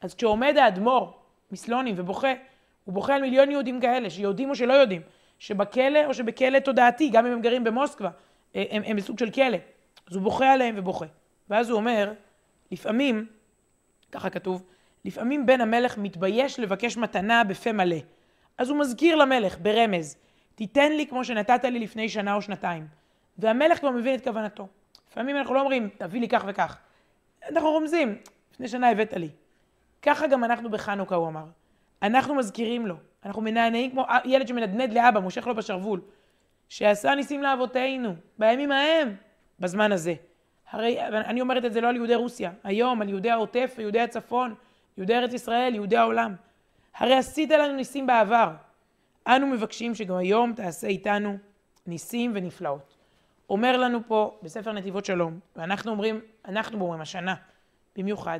אז 0.01 0.15
כשעומד 0.15 0.57
האדמו"ר 0.57 1.13
מסלונים 1.51 1.95
ובוכה, 1.97 2.33
הוא 2.83 2.93
בוכה 2.93 3.15
על 3.15 3.21
מיליון 3.21 3.51
יהודים 3.51 3.81
כאלה, 3.81 4.09
שיודעים 4.09 4.49
או 4.49 4.55
שלא 4.55 4.73
יודעים, 4.73 5.01
שבכלא 5.39 6.05
או 6.05 6.13
שבכלא 6.13 6.59
תודעתי, 6.59 7.09
גם 7.09 7.25
אם 7.25 7.31
הם 7.31 7.41
גרים 7.41 7.63
במוסקבה, 7.63 8.09
אה, 8.55 8.63
הם, 8.69 8.83
הם 8.85 8.97
בסוג 8.97 9.19
של 9.19 9.31
כלא. 9.31 9.57
אז 10.09 10.15
הוא 10.15 10.23
בוכה 10.23 10.53
עליהם 10.53 10.75
ובוכה. 10.77 11.05
ואז 11.49 11.69
הוא 11.69 11.77
אומר, 11.77 12.13
לפעמים, 12.71 13.25
ככה 14.11 14.29
כתוב, 14.29 14.63
לפעמים 15.05 15.45
בן 15.45 15.61
המלך 15.61 15.97
מתבייש 15.97 16.59
לבקש 16.59 16.97
מתנה 16.97 17.43
בפה 17.43 17.71
מלא. 17.71 17.97
אז 18.57 18.69
הוא 18.69 18.79
מזכיר 18.79 19.15
למלך 19.15 19.57
ברמז, 19.61 20.17
תיתן 20.55 20.91
לי 20.91 21.07
כמו 21.07 21.25
שנתת 21.25 21.63
לי 21.63 21.79
לפני 21.79 22.09
שנה 22.09 22.33
או 22.33 22.41
שנתיים. 22.41 22.87
והמלך 23.37 23.79
כבר 23.79 23.91
מבין 23.91 24.15
את 24.15 24.23
כוונתו. 24.23 24.67
לפעמים 25.11 25.37
אנחנו 25.37 25.53
לא 25.53 25.59
אומרים, 25.59 25.89
תביא 25.97 26.21
לי 26.21 26.27
כך 26.27 26.43
וכך. 26.47 26.77
אנחנו 27.49 27.69
רומזים, 27.71 28.17
לפני 28.53 28.67
שנה 28.67 28.89
הבאת 28.89 29.13
לי. 29.13 29.29
ככה 30.01 30.27
גם 30.27 30.43
אנחנו 30.43 30.69
בחנוכה, 30.69 31.15
הוא 31.15 31.27
אמר. 31.27 31.45
אנחנו 32.01 32.35
מזכירים 32.35 32.87
לו, 32.87 32.95
אנחנו 33.25 33.41
מנענעים 33.41 33.91
כמו 33.91 34.05
ילד 34.25 34.47
שמנדנד 34.47 34.93
לאבא, 34.93 35.19
מושך 35.19 35.47
לו 35.47 35.55
בשרוול, 35.55 36.01
שעשה 36.69 37.15
ניסים 37.15 37.43
לאבותינו, 37.43 38.15
בימים 38.37 38.71
ההם, 38.71 39.15
בזמן 39.59 39.91
הזה. 39.91 40.13
הרי 40.71 41.01
אני 41.07 41.41
אומרת 41.41 41.65
את 41.65 41.73
זה 41.73 41.81
לא 41.81 41.87
על 41.89 41.95
יהודי 41.95 42.15
רוסיה, 42.15 42.51
היום 42.63 43.01
על 43.01 43.09
יהודי 43.09 43.31
העוטף 43.31 43.73
ויהודי 43.77 43.99
הצפון, 43.99 44.55
יהודי 44.97 45.15
ארץ 45.15 45.33
ישראל, 45.33 45.75
יהודי 45.75 45.97
העולם. 45.97 46.35
הרי 46.95 47.13
עשית 47.13 47.49
לנו 47.49 47.73
ניסים 47.73 48.07
בעבר. 48.07 48.51
אנו 49.27 49.47
מבקשים 49.47 49.95
שגם 49.95 50.15
היום 50.15 50.53
תעשה 50.53 50.87
איתנו 50.87 51.37
ניסים 51.87 52.31
ונפלאות. 52.35 52.97
אומר 53.49 53.77
לנו 53.77 53.99
פה 54.07 54.39
בספר 54.43 54.71
נתיבות 54.71 55.05
שלום, 55.05 55.39
ואנחנו 55.55 55.91
אומרים, 55.91 56.21
אנחנו 56.45 56.81
אומרים 56.81 57.01
השנה, 57.01 57.35
במיוחד, 57.95 58.39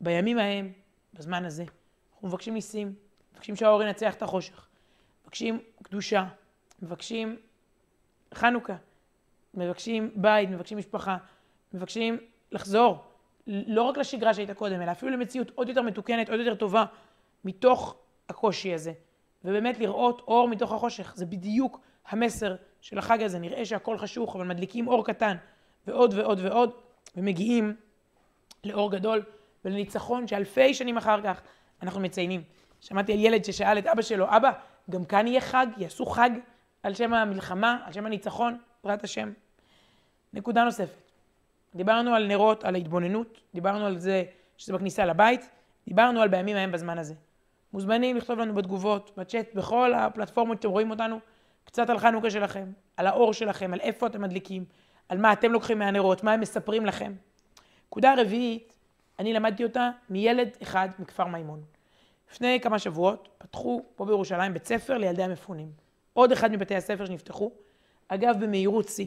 בימים 0.00 0.38
ההם, 0.38 0.72
בזמן 1.14 1.44
הזה, 1.44 1.64
אנחנו 2.12 2.28
מבקשים 2.28 2.54
ניסים, 2.54 2.94
מבקשים 3.32 3.56
שהאור 3.56 3.82
ינצח 3.82 4.14
את 4.14 4.22
החושך, 4.22 4.68
מבקשים 5.24 5.60
קדושה, 5.82 6.24
מבקשים 6.82 7.36
חנוכה, 8.34 8.76
מבקשים 9.54 10.10
בית, 10.14 10.50
מבקשים 10.50 10.78
משפחה, 10.78 11.16
מבקשים 11.72 12.18
לחזור 12.52 13.04
לא 13.46 13.82
רק 13.82 13.98
לשגרה 13.98 14.34
שהייתה 14.34 14.54
קודם, 14.54 14.82
אלא 14.82 14.92
אפילו 14.92 15.12
למציאות 15.12 15.50
עוד 15.54 15.68
יותר 15.68 15.82
מתוקנת, 15.82 16.30
עוד 16.30 16.38
יותר 16.40 16.54
טובה, 16.54 16.84
מתוך 17.44 17.96
הקושי 18.28 18.74
הזה. 18.74 18.92
ובאמת 19.44 19.78
לראות 19.78 20.20
אור 20.20 20.48
מתוך 20.48 20.72
החושך, 20.72 21.12
זה 21.16 21.26
בדיוק 21.26 21.80
המסר 22.08 22.56
של 22.80 22.98
החג 22.98 23.22
הזה. 23.22 23.38
נראה 23.38 23.64
שהכל 23.64 23.98
חשוך, 23.98 24.36
אבל 24.36 24.46
מדליקים 24.46 24.88
אור 24.88 25.06
קטן, 25.06 25.36
ועוד 25.86 26.14
ועוד 26.14 26.40
ועוד, 26.42 26.70
ומגיעים 27.16 27.76
לאור 28.64 28.90
גדול 28.90 29.22
ולניצחון 29.68 30.26
שאלפי 30.26 30.74
שנים 30.74 30.96
אחר 30.96 31.22
כך 31.22 31.40
אנחנו 31.82 32.00
מציינים. 32.00 32.42
שמעתי 32.80 33.12
על 33.12 33.18
ילד 33.18 33.44
ששאל 33.44 33.78
את 33.78 33.86
אבא 33.86 34.02
שלו, 34.02 34.26
אבא, 34.28 34.50
גם 34.90 35.04
כאן 35.04 35.26
יהיה 35.26 35.40
חג? 35.40 35.66
יעשו 35.76 36.06
חג 36.06 36.30
על 36.82 36.94
שם 36.94 37.14
המלחמה, 37.14 37.78
על 37.84 37.92
שם 37.92 38.06
הניצחון, 38.06 38.58
בעזרת 38.84 39.04
השם. 39.04 39.32
נקודה 40.32 40.64
נוספת. 40.64 41.10
דיברנו 41.74 42.14
על 42.14 42.26
נרות, 42.26 42.64
על 42.64 42.74
ההתבוננות, 42.74 43.40
דיברנו 43.54 43.86
על 43.86 43.98
זה 43.98 44.22
שזה 44.56 44.72
בכניסה 44.72 45.06
לבית, 45.06 45.50
דיברנו 45.88 46.22
על 46.22 46.28
בימים 46.28 46.56
ההם 46.56 46.72
בזמן 46.72 46.98
הזה. 46.98 47.14
מוזמנים 47.72 48.16
לכתוב 48.16 48.38
לנו 48.38 48.54
בתגובות, 48.54 49.10
בצ'אט, 49.16 49.54
בכל 49.54 49.94
הפלטפורמות 49.94 50.56
שאתם 50.56 50.70
רואים 50.70 50.90
אותנו, 50.90 51.18
קצת 51.64 51.90
על 51.90 51.98
חנוכה 51.98 52.30
שלכם, 52.30 52.72
על 52.96 53.06
האור 53.06 53.32
שלכם, 53.32 53.72
על 53.72 53.80
איפה 53.80 54.06
אתם 54.06 54.22
מדליקים, 54.22 54.64
על 55.08 55.18
מה 55.18 55.32
אתם 55.32 55.52
לוקחים 55.52 55.78
מהנרות, 55.78 56.24
מה 56.24 56.32
הם 56.32 56.40
מספרים 56.40 56.86
לכם. 56.86 57.12
נקודה 57.86 58.14
רביעית, 58.18 58.77
אני 59.18 59.32
למדתי 59.32 59.64
אותה 59.64 59.90
מילד 60.10 60.48
אחד 60.62 60.88
מכפר 60.98 61.24
מימון. 61.24 61.62
לפני 62.32 62.60
כמה 62.62 62.78
שבועות 62.78 63.28
פתחו 63.38 63.82
פה 63.96 64.04
בירושלים 64.04 64.52
בית 64.52 64.66
ספר 64.66 64.98
לילדי 64.98 65.22
המפונים. 65.22 65.68
עוד 66.12 66.32
אחד 66.32 66.52
מבתי 66.52 66.74
הספר 66.74 67.04
שנפתחו, 67.04 67.50
אגב, 68.08 68.36
במהירות 68.40 68.88
שיא. 68.88 69.06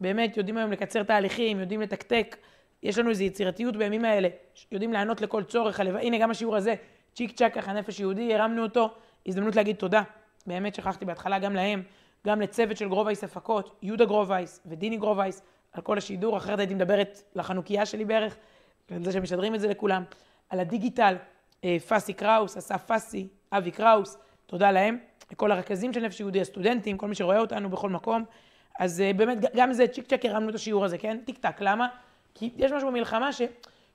באמת, 0.00 0.36
יודעים 0.36 0.56
היום 0.56 0.72
לקצר 0.72 1.02
תהליכים, 1.02 1.60
יודעים 1.60 1.80
לתקתק. 1.80 2.36
יש 2.82 2.98
לנו 2.98 3.10
איזו 3.10 3.24
יצירתיות 3.24 3.76
בימים 3.76 4.04
האלה, 4.04 4.28
יודעים 4.72 4.92
לענות 4.92 5.20
לכל 5.20 5.44
צורך. 5.44 5.80
הלב... 5.80 5.96
הנה, 5.96 6.18
גם 6.18 6.30
השיעור 6.30 6.56
הזה, 6.56 6.74
צ'יק 7.14 7.32
צ'אק 7.32 7.54
ככה 7.54 7.72
נפש 7.72 8.00
יהודי, 8.00 8.34
הרמנו 8.34 8.62
אותו. 8.62 8.94
הזדמנות 9.26 9.56
להגיד 9.56 9.76
תודה. 9.76 10.02
באמת 10.46 10.74
שכחתי 10.74 11.04
בהתחלה 11.04 11.38
גם 11.38 11.54
להם, 11.54 11.82
גם 12.26 12.40
לצוות 12.40 12.76
של 12.76 12.88
גרובייס 12.88 13.24
הפקות, 13.24 13.78
יהודה 13.82 14.04
גרובייס 14.04 14.60
ודיני 14.66 14.96
גרובייס, 14.96 15.42
על 15.72 15.82
כל 15.82 15.98
השידור, 15.98 16.36
אחרת 16.36 16.58
הייתי 16.58 16.74
מדברת 16.74 17.22
לחנוכיה 17.34 17.86
שלי 17.86 18.04
בערך, 18.04 18.36
על 18.96 19.04
זה 19.04 19.12
שמשדרים 19.12 19.54
את 19.54 19.60
זה 19.60 19.68
לכולם. 19.68 20.04
על 20.50 20.60
הדיגיטל, 20.60 21.16
אה, 21.64 21.76
פאסי 21.88 22.12
קראוס, 22.12 22.56
אסף 22.56 22.82
פאסי, 22.86 23.28
אבי 23.52 23.70
קראוס, 23.70 24.18
תודה 24.46 24.70
להם. 24.70 24.98
לכל 25.32 25.52
הרכזים 25.52 25.92
של 25.92 26.00
נפש 26.00 26.20
יהודי, 26.20 26.40
הסטודנטים, 26.40 26.98
כל 26.98 27.08
מי 27.08 27.14
שרואה 27.14 27.38
אותנו 27.38 27.70
בכל 27.70 27.90
מקום. 27.90 28.24
אז 28.78 29.02
uh, 29.02 29.16
באמת, 29.16 29.38
גם 29.56 29.72
זה 29.72 29.88
צ'יק 29.88 30.06
צ'ק 30.06 30.24
הרמנו 30.24 30.50
את 30.50 30.54
השיעור 30.54 30.84
הזה, 30.84 30.98
כן? 30.98 31.18
טיק 31.24 31.38
טק, 31.38 31.60
למה? 31.60 31.88
כי 32.34 32.50
יש 32.56 32.72
משהו 32.72 32.88
במלחמה 32.88 33.32
ש, 33.32 33.42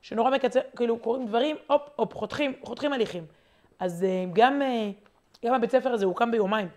שנורא 0.02 0.32
מקצר, 0.32 0.60
כאילו 0.76 1.00
קורים 1.00 1.26
דברים, 1.26 1.56
הופ, 1.68 1.82
הופ, 1.96 2.14
חותכים, 2.14 2.54
חותכים 2.64 2.94
הליכים. 2.94 3.26
אז 3.80 4.06
uh, 4.06 4.36
גם, 4.36 4.62
גם 5.46 5.54
הבית 5.54 5.72
ספר 5.72 5.94
הזה 5.94 6.06
הוקם 6.06 6.32
ביומיים. 6.32 6.68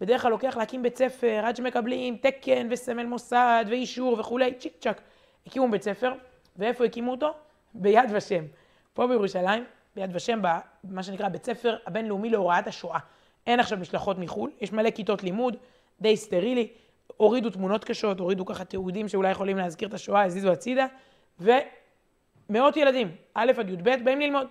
בדרך 0.00 0.22
כלל 0.22 0.30
לוקח 0.30 0.56
להקים 0.56 0.82
בית 0.82 0.96
ספר 0.96 1.42
עד 1.44 1.56
שמקבלים 1.56 2.16
תקן 2.16 2.66
וסמל 2.70 3.06
מוסד 3.06 3.64
ואישור 3.68 4.20
וכולי, 4.20 4.54
צ'יק 4.54 4.72
צ'ק. 4.80 5.00
הקימו 5.46 5.70
בית 5.70 5.82
ספר, 5.82 6.12
ואיפה 6.56 6.84
הקימו 6.84 7.10
אותו? 7.10 7.34
ביד 7.80 8.10
ושם. 8.12 8.44
פה 8.94 9.06
בירושלים, 9.06 9.64
ביד 9.96 10.10
ושם, 10.16 10.40
במה 10.84 11.02
שנקרא 11.02 11.28
בית 11.28 11.44
ספר 11.44 11.76
הבינלאומי 11.86 12.30
להוראת 12.30 12.66
השואה. 12.66 12.98
אין 13.46 13.60
עכשיו 13.60 13.78
משלחות 13.78 14.18
מחו"ל, 14.18 14.50
יש 14.60 14.72
מלא 14.72 14.90
כיתות 14.90 15.22
לימוד, 15.22 15.56
די 16.00 16.16
סטרילי, 16.16 16.68
הורידו 17.16 17.50
תמונות 17.50 17.84
קשות, 17.84 18.20
הורידו 18.20 18.46
ככה 18.46 18.64
תיעודים 18.64 19.08
שאולי 19.08 19.30
יכולים 19.30 19.56
להזכיר 19.56 19.88
את 19.88 19.94
השואה, 19.94 20.24
הזיזו 20.24 20.52
הצידה, 20.52 20.86
ומאות 21.40 22.76
ילדים, 22.76 23.10
א' 23.34 23.52
עד 23.58 23.70
י"ב, 23.70 24.04
באים 24.04 24.20
ללמוד. 24.20 24.46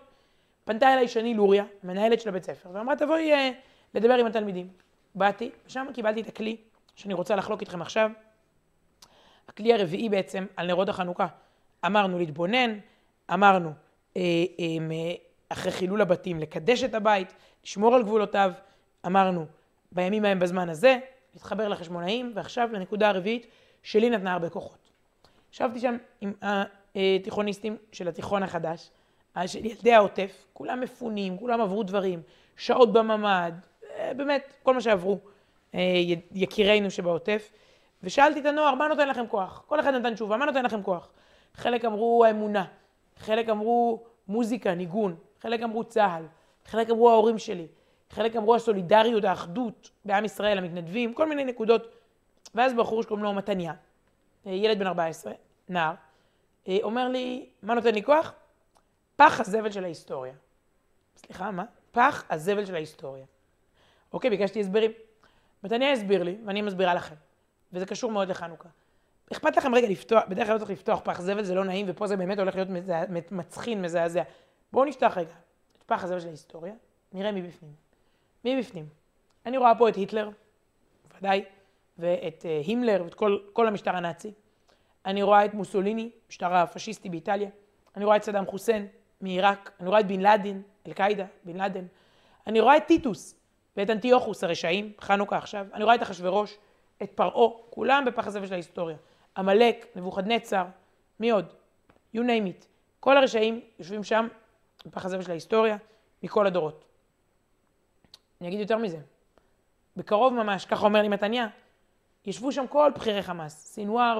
פנתה 0.65 0.93
אליי 0.93 1.07
שני 1.07 1.33
לוריה, 1.33 1.63
מנהלת 1.83 2.21
של 2.21 2.29
הבית 2.29 2.43
ספר, 2.43 2.69
ואמרה 2.73 2.95
תבואי 2.95 3.33
uh, 3.33 3.53
לדבר 3.93 4.13
עם 4.13 4.25
התלמידים. 4.25 4.67
באתי, 5.15 5.51
ושם 5.67 5.87
קיבלתי 5.93 6.21
את 6.21 6.27
הכלי 6.27 6.57
שאני 6.95 7.13
רוצה 7.13 7.35
לחלוק 7.35 7.61
איתכם 7.61 7.81
עכשיו. 7.81 8.11
הכלי 9.47 9.73
הרביעי 9.73 10.09
בעצם 10.09 10.45
על 10.55 10.67
נרות 10.67 10.89
החנוכה. 10.89 11.27
אמרנו 11.85 12.17
להתבונן, 12.17 12.77
אמרנו 13.33 13.71
אה, 14.17 14.21
אה, 14.59 15.13
אחרי 15.49 15.71
חילול 15.71 16.01
הבתים 16.01 16.39
לקדש 16.39 16.83
את 16.83 16.93
הבית, 16.93 17.33
לשמור 17.63 17.95
על 17.95 18.03
גבולותיו, 18.03 18.51
אמרנו 19.05 19.45
בימים 19.91 20.25
ההם 20.25 20.39
בזמן 20.39 20.69
הזה, 20.69 20.97
להתחבר 21.33 21.67
לחשמונאים, 21.67 22.31
ועכשיו 22.35 22.69
לנקודה 22.73 23.09
הרביעית 23.09 23.47
שלי 23.83 24.09
נתנה 24.09 24.33
הרבה 24.33 24.49
כוחות. 24.49 24.89
ישבתי 25.53 25.79
שם 25.79 25.97
עם 26.21 26.33
התיכוניסטים 26.95 27.77
של 27.91 28.07
התיכון 28.07 28.43
החדש, 28.43 28.89
של 29.45 29.65
ילדי 29.65 29.93
העוטף, 29.93 30.45
כולם 30.53 30.81
מפונים, 30.81 31.37
כולם 31.37 31.61
עברו 31.61 31.83
דברים, 31.83 32.21
שעות 32.57 32.93
בממ"ד, 32.93 33.51
אה, 33.95 34.11
באמת, 34.17 34.53
כל 34.63 34.73
מה 34.73 34.81
שעברו 34.81 35.19
אה, 35.75 35.79
יקירינו 36.31 36.91
שבעוטף, 36.91 37.51
ושאלתי 38.03 38.39
את 38.39 38.45
הנוער, 38.45 38.75
מה 38.75 38.87
נותן 38.87 39.07
לכם 39.07 39.27
כוח? 39.27 39.63
כל 39.67 39.79
אחד 39.79 39.93
נתן 39.93 40.13
תשובה, 40.13 40.37
מה 40.37 40.45
נותן 40.45 40.65
לכם 40.65 40.83
כוח? 40.83 41.09
חלק 41.53 41.85
אמרו 41.85 42.25
האמונה, 42.25 42.65
חלק 43.17 43.49
אמרו 43.49 44.03
מוזיקה, 44.27 44.75
ניגון, 44.75 45.15
חלק 45.41 45.61
אמרו 45.61 45.83
צה"ל, 45.83 46.25
חלק 46.65 46.89
אמרו 46.89 47.09
ההורים 47.09 47.37
שלי, 47.37 47.67
חלק 48.09 48.35
אמרו 48.35 48.55
הסולידריות, 48.55 49.23
האחדות 49.23 49.91
בעם 50.05 50.25
ישראל, 50.25 50.57
המתנדבים, 50.57 51.13
כל 51.13 51.29
מיני 51.29 51.43
נקודות. 51.43 51.95
ואז 52.55 52.73
בחור 52.73 53.03
שקוראים 53.03 53.23
לו 53.23 53.33
מתניה, 53.33 53.73
אה, 54.45 54.51
ילד 54.51 54.79
בן 54.79 54.87
14, 54.87 55.33
נער, 55.69 55.93
אה, 56.67 56.77
אומר 56.83 57.09
לי, 57.09 57.49
מה 57.63 57.73
נותן 57.73 57.93
לי 57.93 58.03
כוח? 58.03 58.33
פח 59.15 59.39
הזבל 59.39 59.71
של 59.71 59.83
ההיסטוריה. 59.83 60.33
סליחה, 61.17 61.51
מה? 61.51 61.65
פח 61.91 62.23
הזבל 62.29 62.65
של 62.65 62.75
ההיסטוריה. 62.75 63.25
אוקיי, 64.13 64.29
ביקשתי 64.29 64.59
הסברים. 64.59 64.91
מתניה 65.63 65.91
הסביר 65.91 66.23
לי, 66.23 66.37
ואני 66.45 66.61
מסבירה 66.61 66.93
לכם. 66.93 67.15
וזה 67.73 67.85
קשור 67.85 68.11
מאוד 68.11 68.29
לחנוכה. 68.29 68.69
אכפת 69.31 69.57
לכם 69.57 69.75
רגע 69.75 69.87
לפתוח, 69.87 70.23
בדרך 70.27 70.45
כלל 70.47 70.53
לא 70.53 70.59
צריך 70.59 70.71
לפתוח 70.71 70.99
פח 71.03 71.21
זבל, 71.21 71.43
זה 71.43 71.55
לא 71.55 71.65
נעים, 71.65 71.85
ופה 71.89 72.07
זה 72.07 72.17
באמת 72.17 72.39
הולך 72.39 72.55
להיות 72.55 72.69
מזע... 72.69 73.03
מצחין, 73.31 73.81
מזעזע. 73.81 74.23
בואו 74.73 74.85
נפתח 74.85 75.13
רגע 75.17 75.33
את 75.77 75.83
פח 75.83 76.03
הזבל 76.03 76.19
של 76.19 76.27
ההיסטוריה, 76.27 76.73
נראה 77.13 77.31
מבפנים. 77.31 77.71
מבפנים. 78.45 78.85
אני 79.45 79.57
רואה 79.57 79.75
פה 79.75 79.89
את 79.89 79.95
היטלר, 79.95 80.29
ודאי, 81.17 81.43
ואת 81.97 82.45
uh, 82.45 82.67
הימלר 82.67 83.01
ואת 83.03 83.13
כל, 83.13 83.37
כל 83.53 83.67
המשטר 83.67 83.95
הנאצי. 83.95 84.31
אני 85.05 85.23
רואה 85.23 85.45
את 85.45 85.53
מוסוליני, 85.53 86.09
משטר 86.29 86.53
הפשיסטי 86.55 87.09
באיטליה. 87.09 87.49
אני 87.95 88.05
רואה 88.05 88.15
את 88.15 88.23
סדאם 88.23 88.45
חוסיין 88.45 88.87
מעיראק. 89.21 89.71
אני 89.79 89.89
רואה 89.89 89.99
את 89.99 90.07
בן 90.07 90.19
לאדן, 90.19 90.61
אל-קאעידה, 90.87 91.25
בן 91.43 91.57
לאדן. 91.57 91.85
אני 92.47 92.59
רואה 92.59 92.77
את 92.77 92.87
טיטוס 92.87 93.39
ואת 93.77 93.89
אנטיוכוס 93.89 94.43
הרשעים, 94.43 94.93
חנוכה 95.01 95.37
עכשיו. 95.37 95.67
אני 95.73 95.83
רואה 95.83 95.95
את 95.95 96.03
אחשורוש, 96.03 96.57
את 97.03 97.11
פרעה, 97.15 97.49
כולם 97.69 98.05
בפח 98.05 98.27
הזבל 98.27 98.47
של 98.47 98.53
ההיסטוריה. 98.53 98.97
עמלק, 99.37 99.85
נבוכדנצר, 99.95 100.65
מי 101.19 101.29
עוד? 101.29 101.53
you 102.15 102.19
name 102.19 102.47
it. 102.47 102.65
כל 102.99 103.17
הרשעים 103.17 103.61
יושבים 103.79 104.03
שם 104.03 104.27
בפח 104.85 105.05
הזבל 105.05 105.21
של 105.21 105.31
ההיסטוריה 105.31 105.77
מכל 106.23 106.47
הדורות. 106.47 106.85
אני 108.41 108.47
אגיד 108.47 108.59
יותר 108.59 108.77
מזה. 108.77 108.97
בקרוב 109.97 110.33
ממש, 110.33 110.65
ככה 110.65 110.85
אומר 110.85 111.01
לי 111.01 111.07
מתניה, 111.07 111.47
ישבו 112.25 112.51
שם 112.51 112.67
כל 112.67 112.91
בכירי 112.95 113.23
חמאס, 113.23 113.65
סינואר 113.65 114.19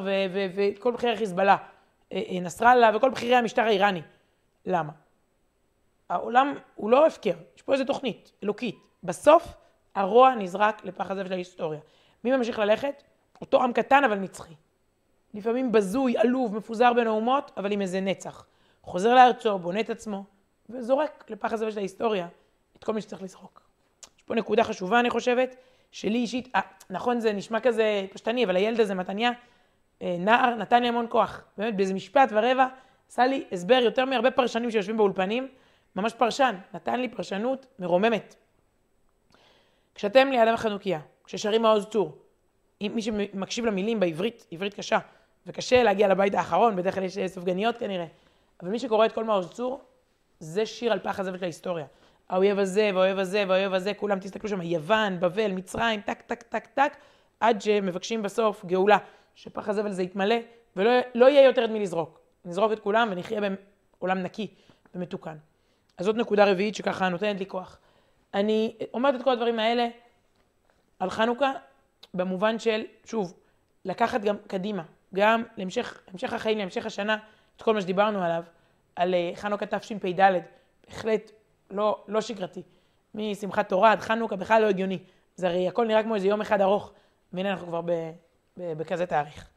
וכל 0.55 0.91
בכירי 0.91 1.17
חיזבאללה, 1.17 1.57
אה, 2.11 2.21
אה, 2.29 2.39
נסראללה 2.41 2.97
וכל 2.97 3.09
בכירי 3.09 3.35
המשטר 3.35 3.61
האיראני. 3.61 4.01
למה? 4.65 4.91
העולם 6.09 6.53
הוא 6.75 6.89
לא 6.89 7.07
הפקר, 7.07 7.35
יש 7.55 7.61
פה 7.61 7.73
איזו 7.73 7.85
תוכנית 7.85 8.31
אלוקית. 8.43 8.75
בסוף 9.03 9.53
הרוע 9.95 10.35
נזרק 10.35 10.85
לפח 10.85 11.11
הזבל 11.11 11.27
של 11.27 11.33
ההיסטוריה. 11.33 11.79
מי 12.23 12.35
ממשיך 12.35 12.59
ללכת? 12.59 13.03
אותו 13.41 13.63
עם 13.63 13.73
קטן 13.73 14.03
אבל 14.03 14.15
נצחי. 14.15 14.53
לפעמים 15.35 15.71
בזוי, 15.71 16.17
עלוב, 16.17 16.57
מפוזר 16.57 16.93
בין 16.93 17.07
האומות, 17.07 17.51
אבל 17.57 17.71
עם 17.71 17.81
איזה 17.81 18.01
נצח. 18.01 18.45
חוזר 18.83 19.15
לארצו, 19.15 19.59
בונה 19.59 19.79
את 19.79 19.89
עצמו, 19.89 20.23
וזורק 20.69 21.25
לפח 21.29 21.53
הזבל 21.53 21.71
של 21.71 21.77
ההיסטוריה 21.77 22.27
את 22.77 22.83
כל 22.83 22.93
מי 22.93 23.01
שצריך 23.01 23.21
לזרוק. 23.21 23.61
יש 24.17 24.23
פה 24.23 24.35
נקודה 24.35 24.63
חשובה, 24.63 24.99
אני 24.99 25.09
חושבת, 25.09 25.55
שלי 25.91 26.17
אישית, 26.17 26.49
אה, 26.55 26.61
נכון, 26.89 27.19
זה 27.19 27.33
נשמע 27.33 27.59
כזה 27.59 28.05
פשטני, 28.13 28.45
אבל 28.45 28.55
הילד 28.55 28.79
הזה, 28.79 28.95
מתניה, 28.95 29.31
אה, 30.01 30.15
נער, 30.19 30.55
נתן 30.55 30.81
לי 30.81 30.87
המון 30.87 31.05
כוח. 31.09 31.43
באמת, 31.57 31.75
באיזה 31.75 31.93
משפט 31.93 32.29
ורבע, 32.31 32.67
עשה 33.09 33.27
לי 33.27 33.43
הסבר 33.51 33.79
יותר 33.83 34.05
מהרבה 34.05 34.31
פרשנים 34.31 34.71
שיושבים 34.71 34.97
באולפנים, 34.97 35.47
ממש 35.95 36.13
פרשן, 36.13 36.55
נתן 36.73 36.99
לי 36.99 37.09
פרשנות 37.09 37.65
מרוממת. 37.79 38.35
כשאתם 39.95 40.27
ליד 40.31 40.47
החנוכיה, 40.47 40.99
כששרים 41.23 41.61
מעוז 41.61 41.85
צור, 41.85 42.17
מי 42.81 43.01
שמקשיב 43.01 43.65
למילים 43.65 43.99
בעברית, 43.99 44.45
עברית 44.51 44.73
קשה, 44.73 44.99
וקשה 45.47 45.83
להגיע 45.83 46.07
לבית 46.07 46.35
האחרון, 46.35 46.75
בדרך 46.75 46.95
כלל 46.95 47.03
יש 47.03 47.17
סופגניות 47.27 47.77
כנראה, 47.77 48.05
אבל 48.61 48.69
מי 48.69 48.79
שקורא 48.79 49.05
את 49.05 49.11
כל 49.11 49.23
מעוז 49.23 49.51
צור, 49.51 49.81
זה 50.39 50.65
שיר 50.65 50.91
על 50.91 50.99
פח 50.99 51.19
הזבל 51.19 51.37
של 51.37 51.43
ההיסטוריה. 51.43 51.85
האויב 52.29 52.59
הזה, 52.59 52.89
והאויב 52.93 53.19
הזה, 53.19 53.43
והאויב 53.47 53.73
הזה, 53.73 53.93
כולם 53.93 54.19
תסתכלו 54.19 54.49
שם, 54.49 54.61
יוון, 54.61 55.19
בבל, 55.19 55.51
מצרים, 55.51 56.01
טק, 56.01 56.21
טק, 56.21 56.43
טק, 56.43 56.67
טק, 56.67 56.97
עד 57.39 57.61
שמבקשים 57.61 58.21
בסוף 58.21 58.65
גאולה, 58.65 58.97
שפח 59.35 59.69
הזבל 59.69 59.91
זה 59.91 60.03
יתמלא, 60.03 60.35
ולא 60.75 60.91
לא 61.15 61.29
יהיה 61.29 61.45
יותר 61.45 61.65
את 61.65 61.69
מי 61.69 61.79
לזרוק. 61.79 62.19
נזרוק 62.45 62.71
את 62.71 62.79
כולם 62.79 63.07
ונחיה 63.11 63.41
בעולם 63.99 64.17
נקי 64.17 64.47
ומתוקן. 64.95 65.37
אז 65.97 66.05
זאת 66.05 66.15
נקודה 66.15 66.51
רביעית 66.51 66.75
שככה 66.75 67.09
נותנת 67.09 67.39
לי 67.39 67.45
כוח. 67.45 67.77
אני 68.33 68.77
אומרת 68.93 69.15
את 69.15 69.23
כל 69.23 69.31
הדברים 69.31 69.59
האלה 69.59 69.87
על 70.99 71.09
חנוכה, 71.09 71.51
במובן 72.13 72.59
של, 72.59 72.83
שוב, 73.05 73.33
לקחת 73.85 74.21
גם 74.21 74.35
קדימה, 74.47 74.83
גם 75.15 75.43
להמשך 75.57 76.33
החיים, 76.33 76.57
להמשך 76.57 76.85
השנה, 76.85 77.17
את 77.57 77.61
כל 77.61 77.73
מה 77.73 77.81
שדיברנו 77.81 78.23
עליו, 78.23 78.43
על 78.95 79.13
אה, 79.13 79.31
חנוכה 79.35 79.65
תשפ"ד, 79.65 80.41
בהחלט 80.87 81.31
לא, 81.71 82.03
לא 82.07 82.21
שגרתי. 82.21 82.61
משמחת 83.15 83.69
תורה 83.69 83.91
עד 83.91 83.99
חנוכה 83.99 84.35
בכלל 84.35 84.61
לא 84.61 84.67
הגיוני. 84.67 84.99
זה 85.35 85.47
הרי 85.47 85.67
הכל 85.67 85.87
נראה 85.87 86.03
כמו 86.03 86.15
איזה 86.15 86.27
יום 86.27 86.41
אחד 86.41 86.61
ארוך, 86.61 86.91
והנה 87.33 87.51
אנחנו 87.51 87.67
כבר 87.67 87.81
בכזה 88.57 89.05
תאריך. 89.05 89.49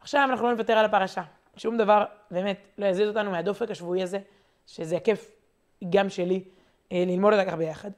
עכשיו 0.00 0.26
אנחנו 0.30 0.46
לא 0.46 0.52
נוותר 0.52 0.72
על 0.72 0.84
הפרשה. 0.84 1.22
שום 1.56 1.76
דבר 1.76 2.04
באמת 2.30 2.68
לא 2.78 2.86
יזיז 2.86 3.08
אותנו 3.08 3.30
מהדופק 3.30 3.70
השבועי 3.70 4.02
הזה, 4.02 4.18
שזה 4.66 4.96
הכיף 4.96 5.30
גם 5.90 6.08
שלי 6.08 6.44
אה, 6.92 7.04
ללמוד 7.06 7.32
אותה 7.32 7.44
ככה 7.44 7.56
ביחד. 7.56 7.90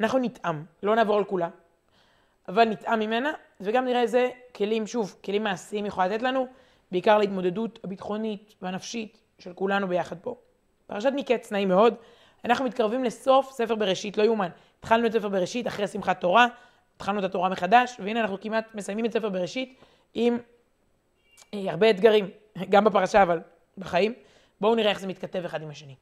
אנחנו 0.00 0.18
נטעם, 0.18 0.64
לא 0.82 0.96
נעבור 0.96 1.18
על 1.18 1.24
כולה, 1.24 1.48
אבל 2.48 2.64
נטעם 2.64 3.00
ממנה, 3.00 3.32
וגם 3.60 3.84
נראה 3.84 4.02
איזה 4.02 4.30
כלים, 4.54 4.86
שוב, 4.86 5.16
כלים 5.24 5.44
מעשיים 5.44 5.86
יכולה 5.86 6.06
לתת 6.06 6.22
לנו, 6.22 6.46
בעיקר 6.92 7.18
להתמודדות 7.18 7.78
הביטחונית 7.84 8.54
והנפשית 8.62 9.22
של 9.38 9.52
כולנו 9.52 9.88
ביחד 9.88 10.16
פה. 10.18 10.36
פרשת 10.86 11.10
מקץ, 11.16 11.52
נעים 11.52 11.68
מאוד. 11.68 11.94
אנחנו 12.44 12.64
מתקרבים 12.64 13.04
לסוף 13.04 13.50
ספר 13.52 13.74
בראשית, 13.74 14.18
לא 14.18 14.22
יאומן. 14.22 14.48
התחלנו 14.78 15.06
את 15.06 15.12
ספר 15.12 15.28
בראשית 15.28 15.66
אחרי 15.66 15.88
שמחת 15.88 16.20
תורה, 16.20 16.46
התחלנו 16.96 17.18
את 17.18 17.24
התורה 17.24 17.48
מחדש, 17.48 17.96
והנה 18.04 18.20
אנחנו 18.20 18.40
כמעט 18.40 18.74
מסיימים 18.74 19.04
את 19.04 19.12
ספר 19.12 19.28
בראשית. 19.28 19.78
עם 20.14 20.38
אה, 21.54 21.70
הרבה 21.70 21.90
אתגרים, 21.90 22.30
גם 22.68 22.84
בפרשה 22.84 23.22
אבל 23.22 23.40
בחיים. 23.78 24.14
בואו 24.60 24.74
נראה 24.74 24.90
איך 24.90 25.00
זה 25.00 25.06
מתכתב 25.06 25.44
אחד 25.44 25.62
עם 25.62 25.70
השני. 25.70 25.94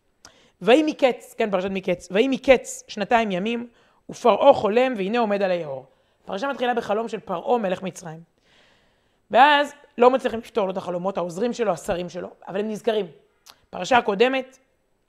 ויהי 0.62 0.82
מקץ, 0.82 1.34
כן, 1.38 1.50
פרשת 1.50 1.68
מקץ, 1.70 2.08
ויהי 2.10 2.28
מקץ 2.28 2.84
שנתיים 2.88 3.30
ימים, 3.30 3.68
ופרעה 4.10 4.52
חולם, 4.52 4.94
והנה 4.96 5.18
עומד 5.18 5.42
על 5.42 5.50
היאור. 5.50 5.86
הפרשה 6.24 6.48
מתחילה 6.48 6.74
בחלום 6.74 7.08
של 7.08 7.20
פרעה 7.20 7.58
מלך 7.58 7.82
מצרים. 7.82 8.20
ואז 9.30 9.74
לא 9.98 10.10
מצליחים 10.10 10.38
לפתור 10.38 10.64
לו 10.66 10.72
את 10.72 10.76
החלומות, 10.76 11.18
העוזרים 11.18 11.52
שלו, 11.52 11.72
השרים 11.72 12.08
שלו, 12.08 12.30
אבל 12.48 12.60
הם 12.60 12.68
נזכרים. 12.68 13.06
פרשה 13.70 13.98
הקודמת, 13.98 14.58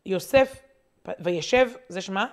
יוסף, 0.06 0.62
וישב, 1.20 1.70
זה 1.90 2.02
שמה, 2.02 2.26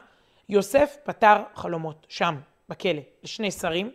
יוסף 0.49 0.97
פתר 1.05 1.37
חלומות, 1.55 2.07
שם, 2.09 2.37
בכלא, 2.69 3.01
לשני 3.23 3.51
שרים, 3.51 3.91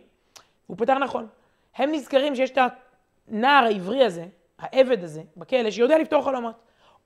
והוא 0.68 0.78
פתר 0.78 0.98
נכון. 0.98 1.26
הם 1.76 1.92
נזכרים 1.92 2.36
שיש 2.36 2.50
את 2.50 2.58
הנער 3.28 3.64
העברי 3.64 4.04
הזה, 4.04 4.24
העבד 4.58 5.04
הזה, 5.04 5.22
בכלא, 5.36 5.70
שיודע 5.70 5.98
לפתור 5.98 6.24
חלומות. 6.24 6.54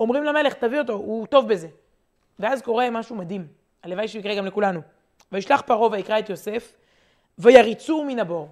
אומרים 0.01 0.25
למלך, 0.25 0.55
תביא 0.55 0.79
אותו, 0.79 0.93
הוא 0.93 1.27
טוב 1.27 1.49
בזה. 1.49 1.69
ואז 2.39 2.63
קורה 2.63 2.91
משהו 2.91 3.17
מדהים, 3.17 3.47
הלוואי 3.83 4.09
שיקרה 4.09 4.35
גם 4.35 4.47
לכולנו. 4.47 4.81
וישלח 5.33 5.61
פרעה 5.61 5.91
ויקרא 5.91 6.19
את 6.19 6.31
יוסף, 6.31 6.75
ויריצו 7.39 8.05
מן 8.05 8.19
הבור. 8.19 8.49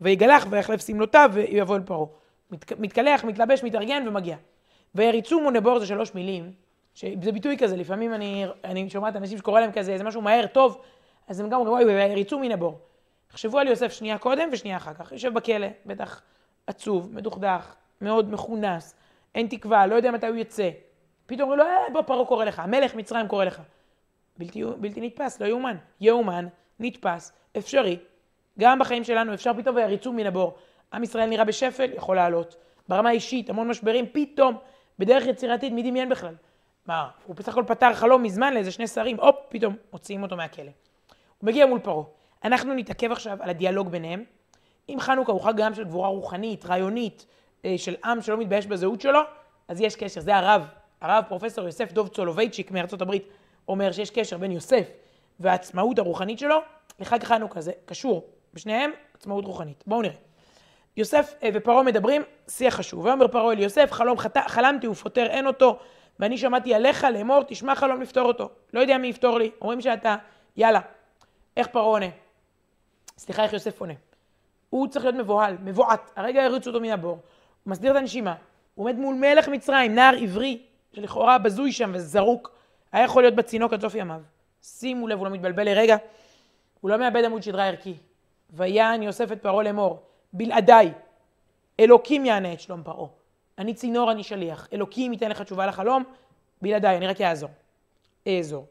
ויגלח 0.00 0.46
ויחלף 0.50 0.86
שמלותיו 0.86 1.30
ויבוא 1.32 1.76
אל 1.76 1.82
פרעה. 1.82 2.06
מת, 2.50 2.72
מתקלח, 2.80 3.24
מתלבש, 3.24 3.64
מתארגן 3.64 4.04
ומגיע. 4.08 4.36
ויריצו 4.94 5.40
מן 5.40 5.56
הבור 5.56 5.78
זה 5.78 5.86
שלוש 5.86 6.14
מילים, 6.14 6.52
שזה 6.94 7.32
ביטוי 7.32 7.56
כזה, 7.58 7.76
לפעמים 7.76 8.14
אני, 8.14 8.46
אני 8.64 8.90
שומעת 8.90 9.16
אנשים 9.16 9.38
שקורא 9.38 9.60
להם 9.60 9.72
כזה, 9.72 9.92
איזה 9.92 10.04
משהו 10.04 10.22
מהר, 10.22 10.46
טוב, 10.46 10.80
אז 11.28 11.40
הם 11.40 11.48
גם 11.48 11.60
אומרים, 11.60 11.86
וואי, 11.86 11.94
ויריצו 11.94 12.38
מן 12.38 12.52
הבור. 12.52 12.78
תחשבו 13.28 13.58
על 13.58 13.68
יוסף 13.68 13.92
שנייה 13.92 14.18
קודם 14.18 14.48
ושנייה 14.52 14.76
אחר 14.76 14.94
כך. 14.94 15.12
יושב 15.12 15.34
בכלא, 15.34 15.66
בטח 15.86 16.22
עצוב, 16.66 17.14
מדוכדך, 17.14 17.74
מאוד 18.00 18.32
מכונס, 18.32 18.94
אין 19.34 19.46
תקווה, 19.46 19.86
לא 19.86 19.94
יודע 19.94 20.10
מתי 20.10 20.26
הוא 20.26 20.36
יצא. 20.36 20.70
פתאום 21.26 21.50
אומרים 21.50 21.58
לו, 21.58 21.64
אה, 21.64 21.92
בוא, 21.92 22.02
פרעה 22.02 22.26
קורא 22.26 22.44
לך, 22.44 22.58
המלך 22.58 22.94
מצרים 22.94 23.28
קורא 23.28 23.44
לך. 23.44 23.60
בלתי, 24.38 24.62
בלתי 24.78 25.00
נתפס, 25.00 25.40
לא 25.40 25.46
יאומן. 25.46 25.76
יאומן, 26.00 26.46
נתפס, 26.80 27.32
אפשרי. 27.56 27.98
גם 28.58 28.78
בחיים 28.78 29.04
שלנו 29.04 29.34
אפשר 29.34 29.52
פתאום 29.56 29.76
ויריצו 29.76 30.12
מן 30.12 30.26
הבור. 30.26 30.58
עם 30.92 31.02
ישראל 31.02 31.28
נראה 31.28 31.44
בשפל, 31.44 31.90
יכול 31.94 32.16
לעלות. 32.16 32.56
ברמה 32.88 33.08
האישית, 33.08 33.50
המון 33.50 33.68
משברים, 33.68 34.06
פתאום, 34.12 34.56
בדרך 34.98 35.26
יצירתית, 35.26 35.72
מי 35.72 35.82
דמיין 35.82 36.08
בכלל? 36.08 36.34
מה, 36.86 37.08
הוא 37.26 37.36
בסך 37.36 37.48
הכל 37.48 37.64
פתר 37.66 37.94
חלום 37.94 38.22
מזמן 38.22 38.54
לאיזה 38.54 38.70
שני 38.70 38.86
שרים, 38.86 39.20
הופ, 39.20 39.36
פתאום 39.48 39.76
מוציאים 39.92 40.22
אותו 40.22 40.36
מהכלא. 40.36 40.70
הוא 41.38 41.46
מגיע 41.46 41.66
מול 41.66 41.78
פרעה. 41.78 42.04
אנחנו 42.44 42.74
נתעכב 42.74 43.12
עכשיו 43.12 43.38
על 43.40 43.50
הדיאלוג 43.50 43.88
ביניהם. 43.88 44.24
אם 44.88 44.96
חנוכה 45.00 45.32
הוא 45.32 45.40
חג 45.40 45.56
גם 45.56 45.74
של 45.74 45.84
גבורה 45.84 46.08
רוחנית, 46.08 46.66
רעיונית, 46.66 47.26
אה, 47.64 47.74
של 47.76 47.94
עם 48.04 48.22
שלא 48.22 48.36
מתבייש 48.36 48.66
בזהות 48.66 49.00
שלו, 49.00 49.20
אז 49.68 49.80
יש 49.80 49.96
קשר, 49.96 50.20
זה 50.20 50.36
הרב, 50.36 50.66
הרב 51.00 51.24
פרופסור 51.28 51.64
יוסף 51.64 51.92
דוב 51.92 52.08
צולובייצ'יק 52.08 52.70
מארצות 52.70 53.02
הברית, 53.02 53.28
אומר 53.68 53.92
שיש 53.92 54.10
קשר 54.10 54.38
בין 54.38 54.52
יוסף 54.52 54.90
והעצמאות 55.40 55.98
הרוחנית 55.98 56.38
שלו 56.38 56.58
לחג 57.00 57.24
חנוכה, 57.24 57.60
זה 57.60 57.72
קשור, 57.84 58.26
בשניהם 58.54 58.90
עצמאות 59.14 59.44
רוחנית. 59.44 59.84
בואו 59.86 60.02
נראה. 60.02 60.14
יוסף 60.96 61.34
אה, 61.42 61.48
ופרעה 61.54 61.82
מדברים, 61.82 62.22
שיח 62.48 62.74
חשוב. 62.74 63.04
ויאמר 63.04 63.28
פרעה 63.28 63.52
אל 63.52 63.58
יוסף, 63.58 63.92
חלום 63.92 64.18
חת... 64.18 64.36
חלמתי 64.36 64.88
ופותר 64.88 65.26
אין 65.26 65.46
אותו, 65.46 65.78
ואני 66.20 66.38
שמעתי 66.38 66.74
עליך 66.74 67.04
לאמור, 67.04 67.42
תשמע 67.42 67.74
חלום 67.74 68.02
לפתור 68.02 68.26
אותו. 68.26 68.50
לא 68.74 68.80
יודע 68.80 68.98
מי 68.98 69.06
יפתור 69.06 69.38
לי, 69.38 69.50
אומרים 69.60 69.80
שאתה, 69.80 70.16
יאללה. 70.56 70.80
איך 71.56 71.66
פרעה 71.66 71.84
עונה? 71.84 72.06
סליחה, 73.18 73.42
איך 73.42 73.52
יוסף 73.52 73.80
עונה? 73.80 73.94
הוא 74.70 74.88
צריך 74.88 75.04
להיות 75.04 75.16
מבוהל, 75.16 75.56
מבועת. 75.64 76.10
הרגע 76.16 76.44
הריצו 76.44 76.70
אותו 76.70 76.80
מן 76.80 76.90
הבור, 76.90 77.10
הוא 77.10 77.70
מסדיר 77.70 77.90
את 77.90 77.96
הנשימה, 77.96 78.34
הוא 78.74 78.84
עומד 78.84 78.96
מול 78.96 79.14
מלך 79.14 79.48
מצרים, 79.48 79.94
נער 79.94 80.14
עברי, 80.22 80.62
שלכאורה 80.92 81.38
בזוי 81.38 81.72
שם 81.72 81.90
וזרוק, 81.94 82.54
היה 82.92 83.04
יכול 83.04 83.22
להיות 83.22 83.34
בצינוק 83.34 83.72
עד 83.72 83.80
סוף 83.80 83.94
ימיו. 83.94 84.20
שימו 84.62 85.08
לב, 85.08 85.18
הוא 85.18 85.26
לא 85.26 85.32
מתבלבל 85.32 85.64
לרגע, 85.64 85.96
הוא 86.80 86.90
לא 86.90 86.98
מאבד 86.98 87.24
עמוד 87.24 87.42
שדרה 87.42 87.66
ערכי. 87.66 87.94
ויען 88.50 89.02
יוסף 89.02 89.32
את 89.32 89.42
פרעה 89.42 89.62
לאמור, 89.62 90.02
בלעדיי, 90.32 90.92
אלוקים 91.80 92.24
יענה 92.24 92.52
את 92.52 92.60
שלום 92.60 92.82
פרעה. 92.82 93.08
אני 93.58 93.74
צינור, 93.74 94.10
אני 94.10 94.22
שליח. 94.22 94.68
אלוקים 94.72 95.12
ייתן 95.12 95.30
לך 95.30 95.42
תשובה 95.42 95.66
לחלום, 95.66 96.04
בלעדיי, 96.62 96.96
אני 96.96 97.06
רק 97.06 97.20
אעזור. 97.20 97.50
אעזור. 98.28 98.66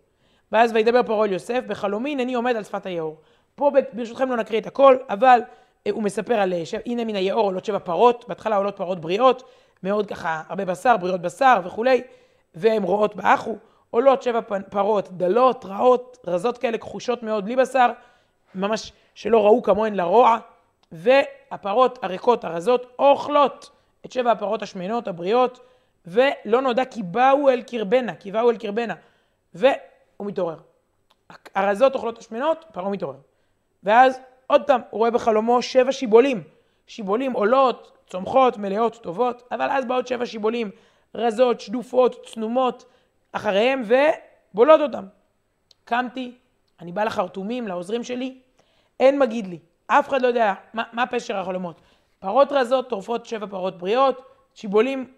ואז 0.52 0.74
וידבר 0.74 1.04
פרעה 1.04 1.26
אל 1.26 1.32
יוסף, 1.32 1.64
בחלומי 1.68 2.12
הנני 2.12 2.34
עומד 2.34 2.56
על 2.56 2.64
שפת 2.64 2.86
היאור. 2.86 3.18
פה 3.56 3.72
ברשותכם 3.94 4.30
לא 4.30 4.38
נקריא 4.38 4.60
את 4.60 4.68
הכל, 4.68 4.98
אבל 5.10 5.40
אה, 5.88 5.92
הוא 5.92 6.04
מספר 6.04 6.34
על, 6.34 6.54
אה, 6.54 6.64
הנה 6.86 7.06
מן 7.06 7.16
היאור 7.16 7.46
עולות 7.46 7.66
שבע 7.66 7.80
פרות, 7.80 8.26
בהתחלה 8.28 8.56
עולות 8.56 8.78
פרות 8.78 9.02
בריאות, 9.02 9.44
מאוד 9.84 10.08
ככה, 10.08 10.44
הרבה 10.50 10.66
בשר, 10.66 10.98
בריאות 10.98 11.22
בשר 11.22 11.60
וכולי, 11.64 12.02
והן 12.56 12.84
רואות 12.84 13.16
באחו, 13.16 13.56
עולות 13.92 14.22
שבע 14.22 14.40
פרות 14.70 15.12
דלות, 15.12 15.66
רעות, 15.66 16.18
רזות 16.28 16.58
כאלה, 16.58 16.78
כחושות 16.78 17.24
מאוד, 17.24 17.46
בלי 17.46 17.56
בשר, 17.56 17.90
ממש 18.56 18.94
שלא 19.16 19.46
ראו 19.46 19.62
כמוהן 19.62 19.94
לרוע, 19.94 20.38
והפרות 20.92 22.00
הריקות, 22.04 22.44
הרזות, 22.44 22.94
אוכלות 23.00 23.70
את 24.06 24.12
שבע 24.12 24.32
הפרות 24.32 24.62
השמנות, 24.62 25.08
הבריאות, 25.08 25.60
ולא 26.06 26.62
נודע 26.62 26.86
כי 26.86 27.04
באו 27.04 27.50
אל 27.50 27.62
קרבנה, 27.62 28.16
כי 28.16 28.32
באו 28.32 28.52
אל 28.52 28.58
קרבנה, 28.58 28.94
והוא 29.54 29.78
מתעורר. 30.20 30.58
הרזות 31.56 31.96
אוכלות 31.96 32.18
השמנות, 32.18 32.66
פרעה 32.72 32.90
מתעורר. 32.90 33.18
ואז 33.84 34.20
עוד 34.48 34.64
פעם, 34.68 34.82
הוא 34.90 34.98
רואה 34.98 35.12
בחלומו 35.12 35.62
שבע 35.62 35.92
שיבולים. 35.92 36.44
שיבולים 36.88 37.34
עולות, 37.34 37.98
צומחות, 38.10 38.58
מלאות, 38.58 38.96
טובות, 38.96 39.44
אבל 39.52 39.70
אז 39.72 39.86
באות 39.86 40.08
שבע 40.08 40.26
שיבולים, 40.26 40.72
רזות, 41.16 41.60
שדופות, 41.60 42.26
צנומות, 42.26 42.86
אחריהם, 43.32 43.84
ובולות 44.54 44.82
אותם. 44.82 45.06
קמתי, 45.86 46.38
אני 46.82 46.92
בא 46.92 47.04
לחרטומים, 47.04 47.68
לעוזרים 47.68 48.04
שלי, 48.04 48.40
אין 49.00 49.20
מגיד 49.20 49.48
לי, 49.48 49.60
אף 49.88 50.10
אחד 50.10 50.22
לא 50.22 50.28
יודע 50.28 50.54
מה, 50.74 50.84
מה 50.94 51.08
פשר 51.08 51.38
החלומות. 51.38 51.82
פרות 52.20 52.52
רזות 52.52 52.90
טורפות 52.90 53.26
שבע 53.26 53.48
פרות 53.48 53.78
בריאות, 53.78 54.22
שיבולים 54.54 55.14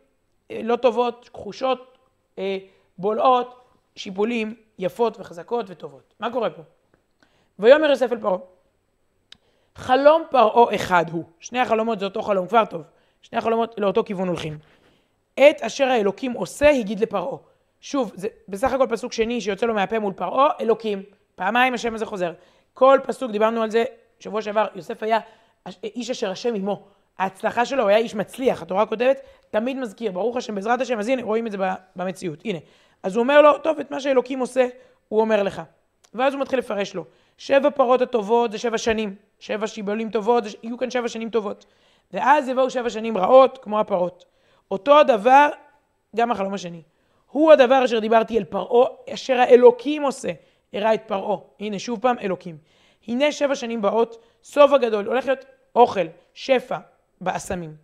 אה, 0.51 0.59
לא 0.63 0.75
טובות, 0.75 1.29
כחושות, 1.33 1.97
אה, 2.39 2.57
בולעות, 2.97 3.65
שיבולים 3.95 4.55
יפות 4.79 5.19
וחזקות 5.19 5.65
וטובות. 5.69 6.13
מה 6.19 6.31
קורה 6.31 6.49
פה? 6.49 6.61
ויאמר 7.59 7.89
יוסף 7.89 8.11
אל 8.11 8.19
פרעה, 8.19 8.37
חלום 9.75 10.23
פרעה 10.29 10.75
אחד 10.75 11.05
הוא. 11.11 11.23
שני 11.39 11.59
החלומות 11.59 11.99
זה 11.99 12.05
אותו 12.05 12.21
חלום, 12.21 12.47
כבר 12.47 12.65
טוב. 12.65 12.81
שני 13.21 13.37
החלומות 13.37 13.75
לאותו 13.77 14.03
כיוון 14.03 14.27
הולכים. 14.27 14.57
את 15.33 15.61
אשר 15.61 15.85
האלוקים 15.85 16.31
עושה, 16.31 16.69
הגיד 16.69 16.99
לפרעה. 16.99 17.37
שוב, 17.81 18.11
זה 18.15 18.27
בסך 18.47 18.73
הכל 18.73 18.87
פסוק 18.89 19.13
שני 19.13 19.41
שיוצא 19.41 19.65
לו 19.65 19.73
מהפה 19.73 19.99
מול 19.99 20.13
פרעה, 20.13 20.49
אלוקים. 20.59 21.03
פעמיים 21.35 21.73
השם 21.73 21.95
הזה 21.95 22.05
חוזר. 22.05 22.33
כל 22.73 22.99
פסוק, 23.03 23.31
דיברנו 23.31 23.61
על 23.61 23.69
זה 23.69 23.83
שבוע 24.19 24.41
שעבר, 24.41 24.67
יוסף 24.75 25.03
היה 25.03 25.19
איש 25.83 26.09
אשר 26.09 26.31
השם 26.31 26.55
עמו. 26.55 26.85
ההצלחה 27.19 27.65
שלו, 27.65 27.81
הוא 27.81 27.89
היה 27.89 27.97
איש 27.97 28.15
מצליח, 28.15 28.61
התורה 28.61 28.85
כותבת, 28.85 29.21
תמיד 29.49 29.77
מזכיר, 29.77 30.11
ברוך 30.11 30.37
השם, 30.37 30.55
בעזרת 30.55 30.81
השם, 30.81 30.99
אז 30.99 31.07
הנה, 31.07 31.23
רואים 31.23 31.47
את 31.47 31.51
זה 31.51 31.57
במציאות, 31.95 32.39
הנה. 32.45 32.59
אז 33.03 33.15
הוא 33.15 33.23
אומר 33.23 33.41
לו, 33.41 33.57
טוב, 33.57 33.79
את 33.79 33.91
מה 33.91 33.99
שאלוקים 33.99 34.39
עושה, 34.39 34.67
הוא 35.09 35.21
אומר 35.21 35.43
לך. 35.43 35.61
ואז 36.13 36.33
הוא 36.33 36.41
מתחיל 36.41 36.59
לפרש 36.59 36.95
לו. 36.95 37.05
שבע 37.37 37.69
פרות 37.69 38.01
הטובות 38.01 38.51
זה 38.51 38.57
שבע 38.57 38.77
שנים, 38.77 39.15
שבע 39.39 39.67
שיבולים 39.67 40.09
טובות, 40.09 40.43
זה, 40.43 40.49
יהיו 40.63 40.77
כאן 40.77 40.89
שבע 40.89 41.07
שנים 41.07 41.29
טובות. 41.29 41.65
ואז 42.13 42.47
יבואו 42.47 42.69
שבע 42.69 42.89
שנים 42.89 43.17
רעות, 43.17 43.57
כמו 43.57 43.79
הפרות. 43.79 44.25
אותו 44.71 44.99
הדבר, 44.99 45.49
גם 46.15 46.31
החלום 46.31 46.53
השני. 46.53 46.81
הוא 47.31 47.51
הדבר 47.51 47.85
אשר 47.85 47.99
דיברתי 47.99 48.37
אל 48.37 48.43
פרעה, 48.43 48.89
אשר 49.13 49.39
האלוקים 49.39 50.03
עושה, 50.03 50.29
הראה 50.73 50.93
את 50.93 51.01
פרעה. 51.07 51.37
הנה, 51.59 51.79
שוב 51.79 51.99
פעם, 52.01 52.15
אלוקים. 52.19 52.57
הנה 53.07 53.31
שבע 53.31 53.55
שנים 53.55 53.81
באות, 53.81 54.23
סוף 54.43 54.71
הגדול, 54.71 55.05
הולך 55.05 55.25
להיות 55.25 55.45
אוכל, 55.75 56.05
שפע, 56.33 56.77
באסמים. 57.21 57.75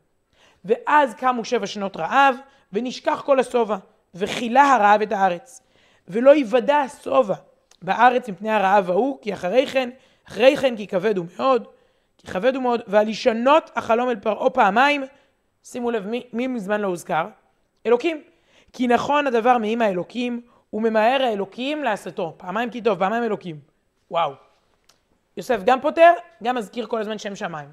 ואז 0.66 1.14
קמו 1.14 1.46
שבע 1.46 1.68
שנות 1.68 1.98
רעב, 1.98 2.36
ונשכח 2.74 3.22
כל 3.26 3.40
השובע, 3.40 3.78
וכילה 4.14 4.74
הרעב 4.74 5.02
את 5.02 5.12
הארץ. 5.12 5.62
ולא 6.08 6.36
יוודע 6.36 6.78
השובע 6.78 7.36
בארץ 7.82 8.30
מפני 8.30 8.52
הרעב 8.52 8.90
ההוא, 8.90 9.18
כי 9.22 9.34
אחרי 9.34 9.68
כן, 9.68 9.90
אחרי 10.28 10.58
כן 10.58 10.78
כי 10.78 10.88
כבד 10.88 11.18
הוא 11.18 11.26
מאוד, 11.38 11.68
כי 12.18 12.28
כבד 12.28 12.56
הוא 12.56 12.64
מאוד, 12.64 12.82
ועל 12.88 13.10
ישנות 13.10 13.72
החלום 13.76 14.10
אל 14.10 14.16
פרעה 14.16 14.50
פעמיים, 14.50 15.04
שימו 15.64 15.92
לב, 15.92 16.08
מי, 16.08 16.24
מי 16.34 16.48
מזמן 16.48 16.82
לא 16.82 16.88
הוזכר? 16.88 17.28
אלוקים. 17.86 18.35
כי 18.76 18.88
נכון 18.88 19.28
הדבר 19.28 19.58
מעם 19.58 19.82
האלוקים, 19.82 20.42
וממהר 20.74 21.22
האלוקים 21.22 21.84
לעשותו. 21.84 22.34
פעמיים 22.38 22.70
כי 22.70 22.82
טוב, 22.82 23.00
פעמיים 23.00 23.24
אלוקים. 23.24 23.60
וואו. 24.12 24.32
יוסף 25.38 25.60
גם 25.66 25.82
פותר, 25.82 26.12
גם 26.44 26.56
מזכיר 26.56 26.88
כל 26.88 27.00
הזמן 27.02 27.18
שם 27.18 27.36
שמיים. 27.36 27.70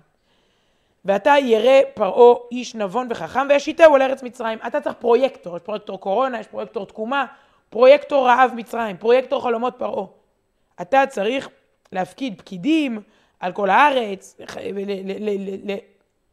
ואתה 1.05 1.35
ירא 1.43 1.81
פרעה 1.95 2.39
איש 2.53 2.75
נבון 2.75 3.07
וחכם 3.11 3.47
וישיתהו 3.49 3.95
על 3.95 4.03
ארץ 4.03 4.23
מצרים. 4.23 4.59
אתה 4.67 4.81
צריך 4.81 4.95
פרויקטור, 4.99 5.57
יש 5.57 5.63
פרויקטור 5.63 6.01
קורונה, 6.01 6.41
יש 6.41 6.47
פרויקטור 6.47 6.87
תקומה, 6.87 7.27
פרויקטור 7.71 8.27
רעב 8.27 8.53
מצרים, 8.57 8.97
פרויקטור 8.97 9.43
חלומות 9.43 9.75
פרעה. 9.79 10.07
אתה 10.81 11.05
צריך 11.09 11.49
להפקיד 11.93 12.39
פקידים 12.39 13.01
על 13.41 13.53
כל 13.53 13.71
הארץ, 13.71 14.41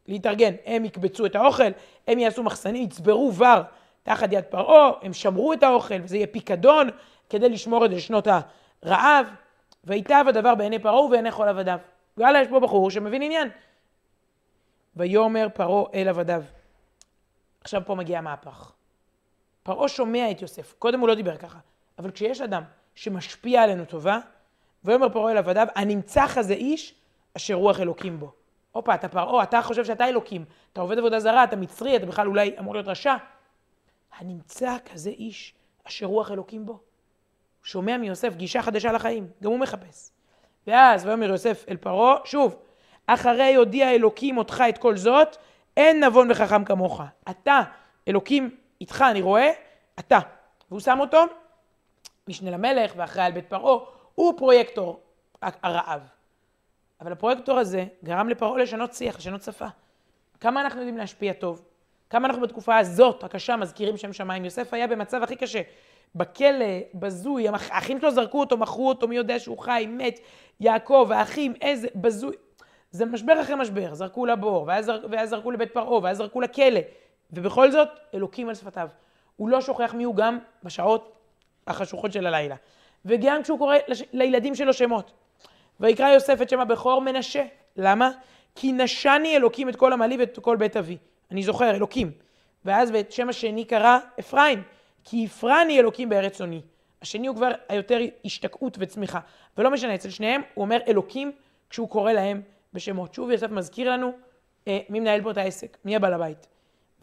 להתארגן. 0.08 0.54
הם 0.66 0.84
יקבצו 0.84 1.26
את 1.26 1.36
האוכל, 1.36 1.70
הם 2.08 2.18
יעשו 2.18 2.42
מחסנים, 2.42 2.82
יצברו 2.82 3.32
ור 3.34 3.60
תחת 4.02 4.32
יד 4.32 4.44
פרעה, 4.44 4.90
הם 5.02 5.12
שמרו 5.12 5.52
את 5.52 5.62
האוכל, 5.62 5.94
וזה 6.02 6.16
יהיה 6.16 6.26
פיקדון 6.26 6.88
כדי 7.30 7.48
לשמור 7.48 7.84
את 7.84 7.90
זה 7.90 7.96
לשנות 7.96 8.28
הרעב. 8.82 9.26
ויטב 9.84 10.24
הדבר 10.28 10.54
בעיני 10.54 10.78
פרעה 10.78 11.00
ובעיני 11.00 11.32
כל 11.32 11.48
עבדיו. 11.48 11.78
וואלה, 12.18 12.40
יש 12.40 12.48
פה 12.48 12.60
בחור 12.60 12.90
שמבין 12.90 13.22
עניין. 13.22 13.48
ויאמר 14.96 15.48
פרעה 15.54 15.84
אל 15.94 16.08
עבדיו. 16.08 16.42
עכשיו 17.60 17.82
פה 17.86 17.94
מגיע 17.94 18.18
המהפך. 18.18 18.72
פרעה 19.62 19.88
שומע 19.88 20.30
את 20.30 20.42
יוסף, 20.42 20.74
קודם 20.78 21.00
הוא 21.00 21.08
לא 21.08 21.14
דיבר 21.14 21.36
ככה, 21.36 21.58
אבל 21.98 22.10
כשיש 22.10 22.40
אדם 22.40 22.62
שמשפיע 22.94 23.62
עלינו 23.62 23.84
טובה, 23.84 24.18
ויאמר 24.84 25.08
פרעה 25.08 25.32
אל 25.32 25.36
עבדיו, 25.36 25.66
הנמצח 25.74 26.38
הזה 26.38 26.54
איש 26.54 26.94
אשר 27.36 27.54
רוח 27.54 27.80
אלוקים 27.80 28.20
בו. 28.20 28.32
הופה, 28.72 28.94
אתה 28.94 29.08
פרעה, 29.08 29.42
אתה 29.42 29.62
חושב 29.62 29.84
שאתה 29.84 30.08
אלוקים, 30.08 30.44
אתה 30.72 30.80
עובד 30.80 30.98
עבודה 30.98 31.20
זרה, 31.20 31.44
אתה 31.44 31.56
מצרי, 31.56 31.96
אתה 31.96 32.06
בכלל 32.06 32.26
אולי 32.26 32.58
אמור 32.58 32.74
להיות 32.74 32.88
רשע. 32.88 33.16
הנמצא 34.18 34.76
כזה 34.92 35.10
איש 35.10 35.54
אשר 35.84 36.06
רוח 36.06 36.30
אלוקים 36.30 36.66
בו. 36.66 36.72
הוא 36.72 36.80
שומע 37.62 37.96
מיוסף 37.96 38.34
גישה 38.36 38.62
חדשה 38.62 38.92
לחיים, 38.92 39.28
גם 39.42 39.50
הוא 39.50 39.58
מחפש. 39.58 40.10
ואז 40.66 41.06
ויאמר 41.06 41.28
יוסף 41.28 41.64
אל 41.68 41.76
פרעה, 41.76 42.16
שוב, 42.24 42.56
אחרי 43.06 43.54
הודיע 43.54 43.90
אלוקים 43.90 44.38
אותך 44.38 44.64
את 44.68 44.78
כל 44.78 44.96
זאת, 44.96 45.36
אין 45.76 46.04
נבון 46.04 46.30
וחכם 46.30 46.64
כמוך. 46.64 47.02
אתה, 47.30 47.62
אלוקים 48.08 48.56
איתך, 48.80 49.04
אני 49.10 49.22
רואה, 49.22 49.50
אתה. 49.98 50.18
והוא 50.70 50.80
שם 50.80 51.00
אותו, 51.00 51.22
משנה 52.28 52.50
למלך 52.50 52.92
ואחראי 52.96 53.26
על 53.26 53.32
בית 53.32 53.46
פרעה, 53.48 53.84
הוא 54.14 54.38
פרויקטור 54.38 55.00
הרעב. 55.42 56.00
אבל 57.00 57.12
הפרויקטור 57.12 57.58
הזה 57.58 57.84
גרם 58.04 58.28
לפרעה 58.28 58.58
לשנות 58.58 58.94
שיח, 58.94 59.16
לשנות 59.16 59.42
שפה. 59.42 59.66
כמה 60.40 60.60
אנחנו 60.60 60.80
יודעים 60.80 60.98
להשפיע 60.98 61.32
טוב? 61.32 61.64
כמה 62.10 62.28
אנחנו 62.28 62.42
בתקופה 62.42 62.78
הזאת, 62.78 63.24
הקשה, 63.24 63.56
מזכירים 63.56 63.96
שם 63.96 64.12
שמיים. 64.12 64.44
יוסף 64.44 64.74
היה 64.74 64.86
במצב 64.86 65.22
הכי 65.22 65.36
קשה. 65.36 65.60
בכלא, 66.14 66.66
בזוי, 66.94 67.48
האחים 67.48 68.00
שלו 68.00 68.10
זרקו 68.10 68.40
אותו, 68.40 68.56
מכרו 68.56 68.88
אותו, 68.88 69.08
מי 69.08 69.16
יודע 69.16 69.38
שהוא 69.38 69.58
חי, 69.58 69.86
מת, 69.88 70.20
יעקב, 70.60 71.08
האחים, 71.14 71.54
איזה, 71.60 71.88
בזוי. 71.94 72.36
זה 72.90 73.04
משבר 73.04 73.40
אחרי 73.40 73.54
משבר, 73.54 73.94
זרקו 73.94 74.26
לבור, 74.26 74.64
ואז, 74.66 74.90
ואז 75.10 75.30
זרקו 75.30 75.50
לבית 75.50 75.72
פרעה, 75.72 76.02
ואז 76.02 76.16
זרקו 76.16 76.40
לכלא. 76.40 76.80
ובכל 77.32 77.70
זאת, 77.70 77.88
אלוקים 78.14 78.48
על 78.48 78.54
שפתיו. 78.54 78.88
הוא 79.36 79.48
לא 79.48 79.60
שוכח 79.60 79.94
מי 79.94 80.04
הוא 80.04 80.14
גם 80.14 80.38
בשעות 80.62 81.16
החשוכות 81.66 82.12
של 82.12 82.26
הלילה. 82.26 82.56
וגם 83.04 83.42
כשהוא 83.42 83.58
קורא 83.58 83.76
לש... 83.88 84.02
לילדים 84.12 84.54
שלו 84.54 84.72
שמות. 84.72 85.12
ויקרא 85.80 86.08
יוסף 86.08 86.42
את 86.42 86.50
שם 86.50 86.60
הבכור 86.60 87.00
מנשה. 87.00 87.44
למה? 87.76 88.10
כי 88.54 88.72
נשני 88.72 89.36
אלוקים 89.36 89.68
את 89.68 89.76
כל 89.76 89.92
עמלי 89.92 90.16
ואת 90.16 90.38
כל 90.38 90.56
בית 90.56 90.76
אבי. 90.76 90.96
אני 91.30 91.42
זוכר, 91.42 91.70
אלוקים. 91.70 92.12
ואז 92.64 92.90
ואת 92.90 93.12
שם 93.12 93.28
השני 93.28 93.64
קרא 93.64 93.98
אפרים. 94.20 94.62
כי 95.04 95.24
הפרני 95.24 95.80
אלוקים 95.80 96.08
בארץ 96.08 96.40
עוני. 96.40 96.60
השני 97.02 97.26
הוא 97.26 97.36
כבר 97.36 97.50
היותר 97.68 97.98
השתקעות 98.24 98.76
וצמיחה. 98.80 99.20
ולא 99.58 99.70
משנה, 99.70 99.94
אצל 99.94 100.10
שניהם 100.10 100.42
הוא 100.54 100.62
אומר 100.62 100.78
אלוקים 100.88 101.32
כשהוא 101.70 101.88
קורא 101.88 102.12
להם 102.12 102.42
בשמות. 102.72 103.14
שוב 103.14 103.30
יוסף 103.30 103.50
מזכיר 103.50 103.90
לנו 103.90 104.12
אה, 104.68 104.78
מי 104.88 105.00
מנהל 105.00 105.22
פה 105.22 105.30
את 105.30 105.36
העסק, 105.36 105.78
מי 105.84 105.96
הבעל 105.96 106.14
הבית. 106.14 106.46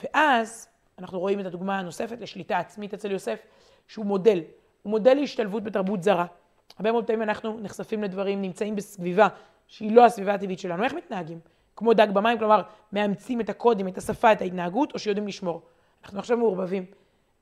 ואז 0.04 0.68
אנחנו 1.00 1.20
רואים 1.20 1.40
את 1.40 1.46
הדוגמה 1.46 1.80
הנוספת 1.80 2.22
לשליטה 2.22 2.58
עצמית 2.58 2.94
אצל 2.94 3.12
יוסף, 3.12 3.40
שהוא 3.88 4.06
מודל. 4.06 4.42
הוא 4.84 4.92
מודל 4.92 5.13
להשתלבות 5.13 5.63
בתרבות 5.63 6.04
זרה. 6.04 6.26
הרבה 6.78 6.92
מאוד 6.92 7.08
פעמים 7.08 7.22
אנחנו 7.22 7.60
נחשפים 7.60 8.04
לדברים, 8.04 8.42
נמצאים 8.42 8.76
בסביבה 8.76 9.28
שהיא 9.68 9.92
לא 9.92 10.06
הסביבה 10.06 10.34
הטבעית 10.34 10.60
שלנו. 10.60 10.84
איך 10.84 10.94
מתנהגים? 10.94 11.40
כמו 11.78 11.94
דג 11.94 12.08
במים, 12.13 12.38
כלומר, 12.38 12.62
מאמצים 12.94 13.42
את 13.42 13.50
הקודים, 13.50 13.88
את 13.88 13.98
השפה, 13.98 14.32
את 14.32 14.42
ההתנהגות, 14.42 14.94
או 14.94 15.00
שיודעים 15.00 15.28
לשמור. 15.28 15.62
אנחנו 16.04 16.20
עכשיו 16.20 16.38
מעורבבים 16.38 16.86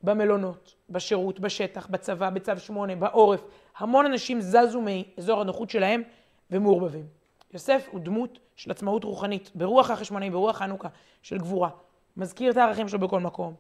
במלונות, 0.04 0.76
בשירות, 0.90 1.40
בשטח, 1.40 1.88
בצבא, 1.88 2.30
בצו 2.30 2.52
8, 2.58 2.96
בעורף. 2.96 3.44
המון 3.78 4.06
אנשים 4.06 4.42
זזו 4.42 4.82
מאזור 4.82 5.42
הנוחות 5.42 5.70
שלהם 5.70 6.02
ומעורבבים. 6.52 7.06
יוסף 7.54 7.88
הוא 7.92 8.00
דמות 8.00 8.40
של 8.56 8.72
עצמאות 8.72 9.04
רוחנית, 9.04 9.52
ברוח 9.56 9.90
החשמונאים, 9.90 10.32
ברוח 10.32 10.58
חנוכה, 10.58 10.88
של 11.22 11.38
גבורה. 11.38 11.70
מזכיר 12.18 12.52
את 12.52 12.58
הערכים 12.58 12.88
שלו 12.88 13.00
בכל 13.00 13.20
מקום. 13.20 13.54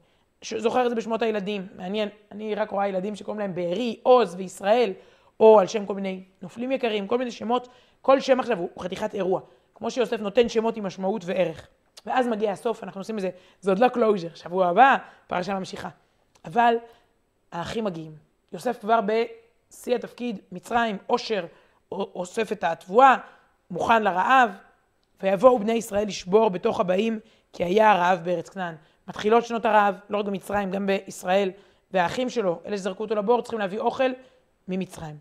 זוכר 0.57 0.85
את 0.85 0.89
זה 0.89 0.95
בשמות 0.95 1.21
הילדים, 1.21 1.67
מעניין, 1.75 2.09
אני 2.31 2.55
רק 2.55 2.71
רואה 2.71 2.87
ילדים 2.87 3.15
שקוראים 3.15 3.39
להם 3.39 3.55
בארי, 3.55 3.99
עוז 4.03 4.35
וישראל, 4.35 4.93
או 5.39 5.59
על 5.59 5.67
שם 5.67 5.85
כל 5.85 5.95
מיני 5.95 6.23
נופלים 6.41 6.71
יקרים, 6.71 7.07
כל 7.07 7.17
מיני 7.17 7.31
שמות, 7.31 7.67
כל 8.01 8.19
שם 8.19 8.39
עכשיו 8.39 8.57
הוא 8.57 8.69
חתיכת 8.79 9.13
אירוע. 9.13 9.41
כמו 9.75 9.91
שיוסף 9.91 10.19
נותן 10.19 10.49
שמות 10.49 10.77
עם 10.77 10.85
משמעות 10.85 11.21
וערך. 11.25 11.67
ואז 12.05 12.27
מגיע 12.27 12.51
הסוף, 12.51 12.83
אנחנו 12.83 13.01
עושים 13.01 13.17
איזה, 13.17 13.29
זה 13.61 13.71
עוד 13.71 13.79
לא 13.79 13.87
closure, 13.87 14.27
שבוע 14.35 14.67
הבא, 14.67 14.95
פרשה 15.27 15.53
ממשיכה. 15.53 15.89
אבל 16.45 16.75
האחים 17.51 17.83
מגיעים. 17.83 18.15
יוסף 18.53 18.77
כבר 18.81 18.99
בשיא 19.01 19.95
התפקיד, 19.95 20.39
מצרים, 20.51 20.97
עושר, 21.07 21.45
אוסף 21.91 22.51
את 22.51 22.63
התבואה, 22.63 23.15
מוכן 23.71 24.03
לרעב, 24.03 24.51
ויבואו 25.23 25.59
בני 25.59 25.73
ישראל 25.73 26.07
לשבור 26.07 26.49
בתוך 26.49 26.79
הבאים, 26.79 27.19
כי 27.53 27.63
היה 27.63 27.91
הרעב 27.91 28.19
בארץ 28.23 28.49
כנען. 28.49 28.75
מתחילות 29.07 29.45
שנות 29.45 29.65
הרעב, 29.65 29.95
לא 30.09 30.17
רק 30.17 30.25
במצרים, 30.25 30.71
גם 30.71 30.85
בישראל, 30.87 31.51
והאחים 31.91 32.29
שלו, 32.29 32.59
אלה 32.65 32.77
שזרקו 32.77 33.03
אותו 33.03 33.15
לבור, 33.15 33.41
צריכים 33.41 33.59
להביא 33.59 33.79
אוכל 33.79 34.11
ממצרים. 34.67 35.17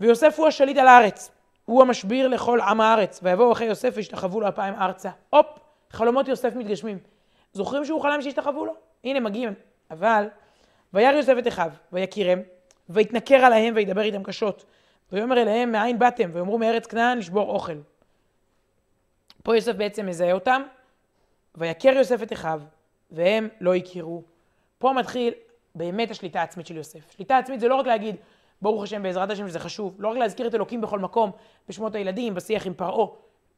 ויוסף 0.00 0.38
הוא 0.38 0.48
השליט 0.48 0.76
על 0.76 0.88
הארץ, 0.88 1.30
הוא 1.64 1.82
המשביר 1.82 2.28
לכל 2.28 2.60
עם 2.60 2.80
הארץ, 2.80 3.20
ויבואו 3.22 3.52
אחרי 3.52 3.66
יוסף 3.66 3.92
וישתחוו 3.96 4.40
לו 4.40 4.48
אפיים 4.48 4.74
ארצה. 4.74 5.10
הופ, 5.30 5.46
חלומות 5.90 6.28
יוסף 6.28 6.54
מתגשמים. 6.56 6.98
זוכרים 7.52 7.84
שהוא 7.84 8.02
חלם 8.02 8.22
שישתחוו 8.22 8.64
לו? 8.64 8.74
הנה, 9.04 9.20
מגיעים. 9.20 9.54
אבל, 9.90 10.28
וירא 10.94 11.12
יוסף 11.12 11.34
את 11.38 11.48
אחיו, 11.48 11.70
ויקירם, 11.92 12.38
ויתנכר 12.88 13.34
עליהם 13.34 13.74
וידבר 13.76 14.00
איתם 14.00 14.22
קשות. 14.22 14.64
ויאמר 15.12 15.42
אליהם, 15.42 15.72
מאין 15.72 15.98
באתם? 15.98 16.30
ויאמרו 16.32 16.58
מארץ 16.58 16.86
כנען 16.86 17.18
לשבור 17.18 17.50
אוכל. 17.50 17.76
פה 19.42 19.56
יוסף 19.56 19.72
בעצם 19.72 20.06
מזהה 20.06 20.32
אותם, 20.32 20.62
ויכר 21.54 21.88
יוסף 21.88 22.22
את 22.22 22.32
אחיו, 22.32 22.60
והם 23.10 23.48
לא 23.60 23.74
הכירו. 23.74 24.22
פה 24.78 24.92
מתחיל 24.92 25.34
באמת 25.74 26.10
השליטה 26.10 26.40
העצמית 26.40 26.66
של 26.66 26.76
יוסף. 26.76 27.10
שליטה 27.10 27.38
עצמית 27.38 27.60
זה 27.60 27.68
לא 27.68 27.74
רק 27.74 27.86
להגיד, 27.86 28.16
ברוך 28.62 28.82
השם, 28.82 29.02
בעזרת 29.02 29.30
השם, 29.30 29.48
שזה 29.48 29.58
חשוב. 29.58 29.96
לא 29.98 30.08
רק 30.08 30.16
להזכיר 30.16 30.46
את 30.46 30.54
אלוקים 30.54 30.80
בכל 30.80 30.98
מקום, 30.98 31.30
בשמות 31.68 31.94
הילדים, 31.94 32.34
בשיח 32.34 32.66
עם 32.66 32.74
פרעה, 32.74 33.06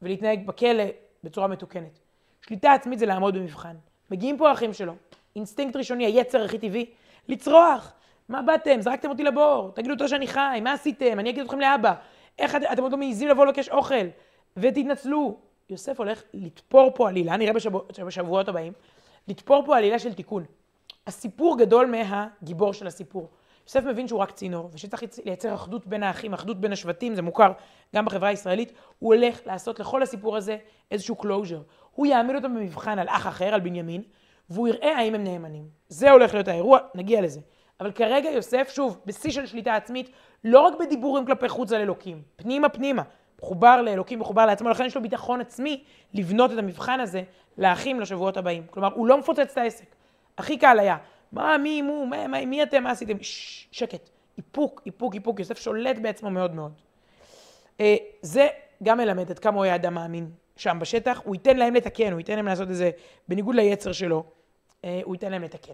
ולהתנהג 0.01 0.47
בכלא 0.47 0.83
בצורה 1.23 1.47
מתוקנת. 1.47 1.99
שליטה 2.41 2.73
עצמית 2.73 2.99
זה 2.99 3.05
לעמוד 3.05 3.37
במבחן. 3.37 3.75
מגיעים 4.11 4.37
פה 4.37 4.49
האחים 4.49 4.73
שלו, 4.73 4.93
אינסטינקט 5.35 5.75
ראשוני, 5.75 6.05
היצר 6.05 6.43
הכי 6.43 6.57
טבעי, 6.57 6.85
לצרוח. 7.27 7.93
מה 8.29 8.41
באתם? 8.41 8.81
זרקתם 8.81 9.09
אותי 9.09 9.23
לבור, 9.23 9.71
תגידו 9.75 9.93
תודה 9.93 10.09
שאני 10.09 10.27
חי, 10.27 10.59
מה 10.63 10.73
עשיתם? 10.73 11.19
אני 11.19 11.29
אגיד 11.29 11.43
אתכם 11.43 11.59
לאבא. 11.59 11.93
איך 12.39 12.55
את, 12.55 12.61
אתם 12.73 12.83
עוד 12.83 12.91
לא 12.91 12.97
מעיזים 12.97 13.27
לבוא 13.27 13.45
לבקש 13.45 13.69
אוכל? 13.69 14.05
ותתנצלו. 14.57 15.37
יוסף 15.69 15.99
הולך 15.99 16.23
לתפור 16.33 16.91
פה 16.95 17.09
עלילה, 17.09 17.37
נראה 17.37 17.53
בשבוע, 17.53 17.81
בשבועות 18.05 18.47
הבאים, 18.47 18.73
לתפור 19.27 19.63
פה 19.65 19.77
עלילה 19.77 19.99
של 19.99 20.13
תיקון. 20.13 20.45
הסיפור 21.07 21.57
גדול 21.57 21.85
מהגיבור 21.85 22.73
של 22.73 22.87
הסיפור. 22.87 23.29
יוסף 23.65 23.83
מבין 23.83 24.07
שהוא 24.07 24.19
רק 24.19 24.31
צינור, 24.31 24.69
ושצריך 24.73 25.03
לייצר 25.25 25.53
אחדות 25.53 25.87
בין 25.87 26.03
האחים, 26.03 26.33
אחדות 26.33 26.61
בין 26.61 26.71
השבטים, 26.71 27.15
זה 27.15 27.21
מוכר 27.21 27.51
גם 27.95 28.05
בחברה 28.05 28.29
הישראלית, 28.29 28.71
הוא 28.99 29.15
הולך 29.15 29.39
לעשות 29.45 29.79
לכל 29.79 30.03
הסיפור 30.03 30.37
הזה 30.37 30.57
איזשהו 30.91 31.15
closure. 31.21 31.73
הוא 31.91 32.05
יעמיד 32.05 32.35
אותם 32.35 32.55
במבחן 32.55 32.99
על 32.99 33.07
אח 33.09 33.27
אחר, 33.27 33.53
על 33.53 33.59
בנימין, 33.59 34.01
והוא 34.49 34.67
יראה 34.67 34.97
האם 34.97 35.15
הם 35.15 35.23
נאמנים. 35.23 35.67
זה 35.87 36.11
הולך 36.11 36.33
להיות 36.33 36.47
האירוע, 36.47 36.79
נגיע 36.95 37.21
לזה. 37.21 37.39
אבל 37.79 37.91
כרגע 37.91 38.29
יוסף, 38.29 38.71
שוב, 38.73 39.01
בשיא 39.05 39.31
של 39.31 39.45
שליטה 39.45 39.75
עצמית, 39.75 40.09
לא 40.43 40.59
רק 40.59 40.73
בדיבורים 40.79 41.25
כלפי 41.25 41.49
חוץ 41.49 41.71
על 41.71 41.81
אלוקים, 41.81 42.21
פנימה 42.35 42.69
פנימה, 42.69 43.01
מחובר 43.39 43.81
לאלוקים, 43.81 44.19
מחובר 44.19 44.45
לעצמו, 44.45 44.69
לכן 44.69 44.85
יש 44.85 44.95
לו 44.95 45.01
ביטחון 45.01 45.41
עצמי 45.41 45.83
לבנות 46.13 46.51
את 46.51 46.57
המבחן 46.57 46.99
הזה 46.99 47.23
לאחים 47.57 47.99
לשבועות 47.99 48.37
הבאים. 48.37 48.63
כלומר, 48.69 48.93
הוא 48.93 49.07
לא 49.07 49.17
מפוצץ 49.17 49.51
את 49.51 49.57
העסק. 49.57 49.95
הכי 50.37 50.57
קל 50.57 50.79
היה, 50.79 50.97
מה, 51.31 51.57
מי, 51.57 51.81
מו, 51.81 52.05
מה, 52.05 52.27
מה, 52.27 52.45
מי 52.45 52.63
אתם, 52.63 52.83
מה 52.83 52.91
עשיתם? 52.91 53.17
שקט, 53.71 54.09
איפוק, 54.37 54.81
איפוק, 54.85 55.15
איפוק. 55.15 55.39
יוסף 55.39 55.57
שולט 55.57 55.97
בעצמו 55.97 56.29
מאוד 56.29 56.55
מאוד. 56.55 56.71
אה, 57.79 57.95
זה 58.21 58.47
גם 58.83 58.97
מלמד 58.97 59.31
עד 59.31 59.39
כמה 59.39 59.55
הוא 59.55 59.63
היה 59.63 59.75
אדם 59.75 59.93
מאמין 59.93 60.29
שם 60.57 60.77
בשטח. 60.81 61.21
הוא 61.23 61.35
ייתן 61.35 61.57
להם 61.57 61.73
לתקן, 61.73 62.11
הוא 62.11 62.19
ייתן 62.19 62.35
להם 62.35 62.45
לעשות 62.45 62.69
את 62.69 62.75
זה 62.75 62.91
בניגוד 63.27 63.55
ליצר 63.55 63.91
שלו, 63.91 64.23
אה, 64.85 65.01
הוא 65.03 65.15
ייתן 65.15 65.31
להם 65.31 65.43
לתקן. 65.43 65.73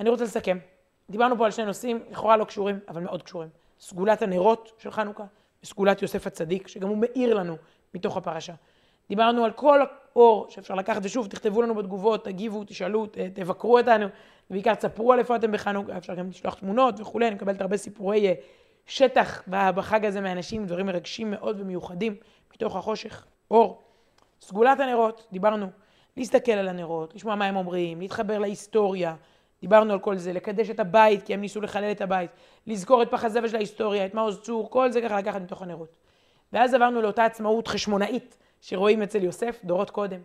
אני 0.00 0.10
רוצה 0.10 0.24
לסכם. 0.24 0.58
דיברנו 1.10 1.38
פה 1.38 1.44
על 1.44 1.50
שני 1.50 1.64
נושאים, 1.64 2.04
לכאורה 2.10 2.36
לא 2.36 2.44
קשורים, 2.44 2.78
אבל 2.88 3.02
מאוד 3.02 3.22
קשורים. 3.22 3.48
סגולת 3.80 4.22
הנרות 4.22 4.72
של 4.78 4.90
חנוכה 4.90 5.24
וסגולת 5.62 6.02
יוסף 6.02 6.26
הצדיק, 6.26 6.68
שגם 6.68 6.88
הוא 6.88 6.98
מאיר 6.98 7.34
לנו 7.34 7.56
מתוך 7.94 8.16
הפרשה. 8.16 8.52
דיברנו 9.08 9.44
על 9.44 9.50
כל 9.50 9.80
האור 9.82 10.46
שאפשר 10.50 10.74
לקחת, 10.74 11.00
ושוב, 11.04 11.26
תכתבו 11.26 11.62
לנו 11.62 11.74
בתגובות, 11.74 12.24
תגיבו, 12.24 12.64
תשאלו, 12.64 13.06
תבקרו 13.34 13.78
אותנו, 13.78 14.06
ובעיקר 14.50 14.74
תספרו 14.74 15.12
על 15.12 15.18
איפה 15.18 15.36
אתם 15.36 15.52
בחנוכה, 15.52 15.96
אפשר 15.96 16.14
גם 16.14 16.28
לשלוח 16.28 16.54
תמונות 16.54 17.00
וכולי, 17.00 17.26
אני 17.26 17.34
מקבלת 17.34 17.60
הרבה 17.60 17.76
סיפורי 17.76 18.28
אה, 18.28 18.34
שטח 18.86 19.42
בחג 19.48 20.04
הזה 20.04 20.20
מאנשים, 20.20 20.66
דברים 20.66 20.86
מרגשים 20.86 21.30
מאוד 21.30 21.60
ומיוחדים, 21.60 22.16
מתוך 22.54 22.76
החושך, 22.76 23.26
אור. 23.50 23.82
סגולת 24.40 24.80
הנרות, 24.80 25.26
דיברנו. 25.32 25.66
להסתכל 26.16 26.52
על 26.52 26.68
הנרות, 26.68 27.14
לשמוע 27.14 27.34
מה 27.34 27.44
הם 27.44 27.56
אומרים, 27.56 28.00
להתחבר 28.00 28.38
להיסטוריה, 28.38 29.14
דיברנו 29.60 29.92
על 29.92 29.98
כל 29.98 30.16
זה, 30.16 30.32
לקדש 30.32 30.70
את 30.70 30.80
הבית, 30.80 31.22
כי 31.22 31.34
הם 31.34 31.40
ניסו 31.40 31.60
לחלל 31.60 31.90
את 31.90 32.00
הבית, 32.00 32.30
לזכור 32.66 33.02
את 33.02 33.10
פח 33.10 33.24
הזבל 33.24 33.48
של 33.48 33.56
ההיסטוריה, 33.56 34.06
את 34.06 34.14
מעוז 34.14 34.40
צור, 34.40 34.70
כל 34.70 34.92
זה 34.92 35.00
ככה 35.00 35.18
לקחת 35.18 35.40
מתוך 35.40 35.62
הנרות. 35.62 35.96
ואז 36.52 36.74
עברנו 36.74 37.02
לאותה 37.02 37.24
עצמאות 37.24 37.68
חשמונאית 37.68 38.36
שרואים 38.60 39.02
אצל 39.02 39.22
יוסף 39.22 39.60
דורות 39.64 39.90
קודם. 39.90 40.20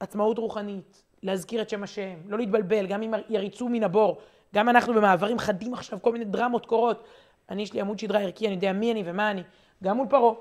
עצמאות 0.00 0.38
רוחנית, 0.38 1.02
להזכיר 1.22 1.62
את 1.62 1.68
שם 1.68 1.82
השם, 1.82 2.14
לא 2.28 2.38
להתבלבל, 2.38 2.86
גם 2.86 3.02
אם 3.02 3.14
יריצו 3.28 3.68
מן 3.68 3.82
הבור, 3.82 4.18
גם 4.54 4.68
אנחנו 4.68 4.94
במעברים 4.94 5.38
חדים 5.38 5.74
עכשיו, 5.74 6.02
כל 6.02 6.12
מיני 6.12 6.24
דרמות 6.24 6.66
קורות. 6.66 7.04
אני, 7.50 7.62
יש 7.62 7.72
לי 7.72 7.80
עמוד 7.80 7.98
שדרה 7.98 8.20
ערכי, 8.20 8.46
אני 8.46 8.54
יודע 8.54 8.72
מי 8.72 8.92
אני 8.92 9.02
ומה 9.06 9.30
אני, 9.30 9.42
גם 9.82 9.96
מול 9.96 10.06
פרעה, 10.10 10.34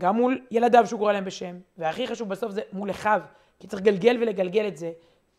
גם 0.00 0.16
מול 0.16 0.40
ילדיו 0.50 0.86
שהוא 0.86 0.98
קורא 0.98 1.12
להם 1.12 1.24
בשם, 1.24 1.56
והכי 1.78 2.06
חשוב 2.06 2.28
בסוף 2.28 2.52
זה 2.52 2.60
מול 2.72 2.90
אחיו, 2.90 3.20
כי 3.60 3.66
צריך 3.66 3.82
לגלגל 3.82 4.16
ולגלגל 4.20 4.68
את 4.68 4.76
זה. 4.76 4.92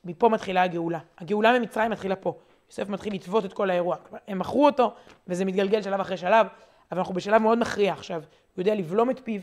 מפה 0.06 0.30
מתחילה 0.30 0.64
הגאולה. 0.64 1.00
הגאולה 1.18 1.60
ממצרים 1.60 1.92
מתחילה 1.92 2.16
פה. 2.16 2.34
יוסף 2.70 2.90
מתחיל 2.90 3.14
לטוות 3.14 3.46
את 3.46 3.54
כל 3.54 3.70
האירוע. 3.70 3.98
הם 4.28 4.40
מכרו 4.40 4.66
אותו, 4.66 4.94
וזה 5.28 5.46
מתגלגל 5.46 5.82
שלב 5.82 6.00
אחרי 6.00 6.18
שלב, 6.18 6.48
אבל 6.92 7.00
אנחנו 7.00 7.14
בשלב 7.14 7.42
מאוד 7.42 7.58
מכריע 7.58 7.94
עכשיו. 7.94 8.22
הוא 8.56 8.62
יודע 8.62 8.76
לבלום 8.76 9.10
את 9.10 9.22
פיו 9.24 9.42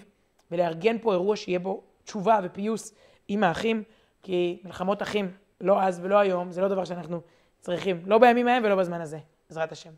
ולארגן 0.51 0.99
פה 0.99 1.13
אירוע 1.13 1.37
שיהיה 1.37 1.59
בו 1.59 1.83
תשובה 2.05 2.39
ופיוס 2.43 2.95
עם 3.29 3.45
האחים, 3.45 3.83
כי 4.23 4.61
מלחמות 4.65 5.03
אחים, 5.03 5.31
לא 5.63 5.83
אז 5.83 6.01
ולא 6.03 6.19
היום, 6.19 6.53
זה 6.53 6.61
לא 6.61 6.69
דבר 6.69 6.85
שאנחנו 6.85 7.21
צריכים, 7.61 8.03
לא 8.07 8.19
בימים 8.19 8.49
ההם 8.49 8.63
ולא 8.65 8.77
בזמן 8.77 9.01
הזה, 9.01 9.19
בעזרת 9.49 9.73
השם. 9.73 9.91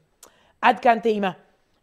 עד 0.62 0.80
כאן 0.80 1.00
טעימה. 1.00 1.30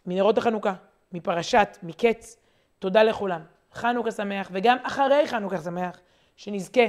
מנרות 0.06 0.38
החנוכה, 0.38 0.74
מפרשת, 1.12 1.78
מקץ, 1.84 2.38
תודה 2.80 3.04
לכולם. 3.04 3.42
חנוכה 3.74 4.12
שמח, 4.12 4.50
וגם 4.52 4.78
אחרי 4.84 5.28
חנוכה 5.28 5.58
שמח, 5.58 6.00
שנזכה 6.36 6.82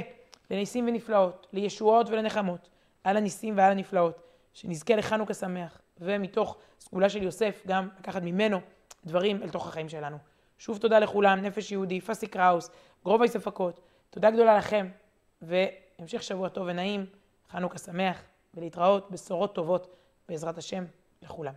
לניסים 0.51 0.87
ונפלאות, 0.87 1.47
לישועות 1.53 2.09
ולנחמות, 2.09 2.69
על 3.03 3.17
הניסים 3.17 3.57
ועל 3.57 3.71
הנפלאות, 3.71 4.21
שנזכה 4.53 4.95
לחנוכה 4.95 5.33
שמח, 5.33 5.81
ומתוך 5.99 6.57
סגולה 6.79 7.09
של 7.09 7.23
יוסף 7.23 7.61
גם 7.67 7.89
לקחת 7.99 8.21
ממנו 8.21 8.59
דברים 9.05 9.43
אל 9.43 9.49
תוך 9.49 9.67
החיים 9.67 9.89
שלנו. 9.89 10.17
שוב 10.57 10.77
תודה 10.77 10.99
לכולם, 10.99 11.39
נפש 11.41 11.71
יהודי, 11.71 12.01
פסי 12.01 12.27
קראוס, 12.27 12.69
גרובי 13.03 13.27
ספקות, 13.27 13.79
תודה 14.09 14.31
גדולה 14.31 14.57
לכם, 14.57 14.87
המשך 15.99 16.23
שבוע 16.23 16.49
טוב 16.49 16.67
ונעים, 16.67 17.05
חנוכה 17.51 17.77
שמח, 17.77 18.21
ולהתראות 18.53 19.11
בשורות 19.11 19.55
טובות, 19.55 19.95
בעזרת 20.29 20.57
השם, 20.57 20.85
לכולם. 21.21 21.53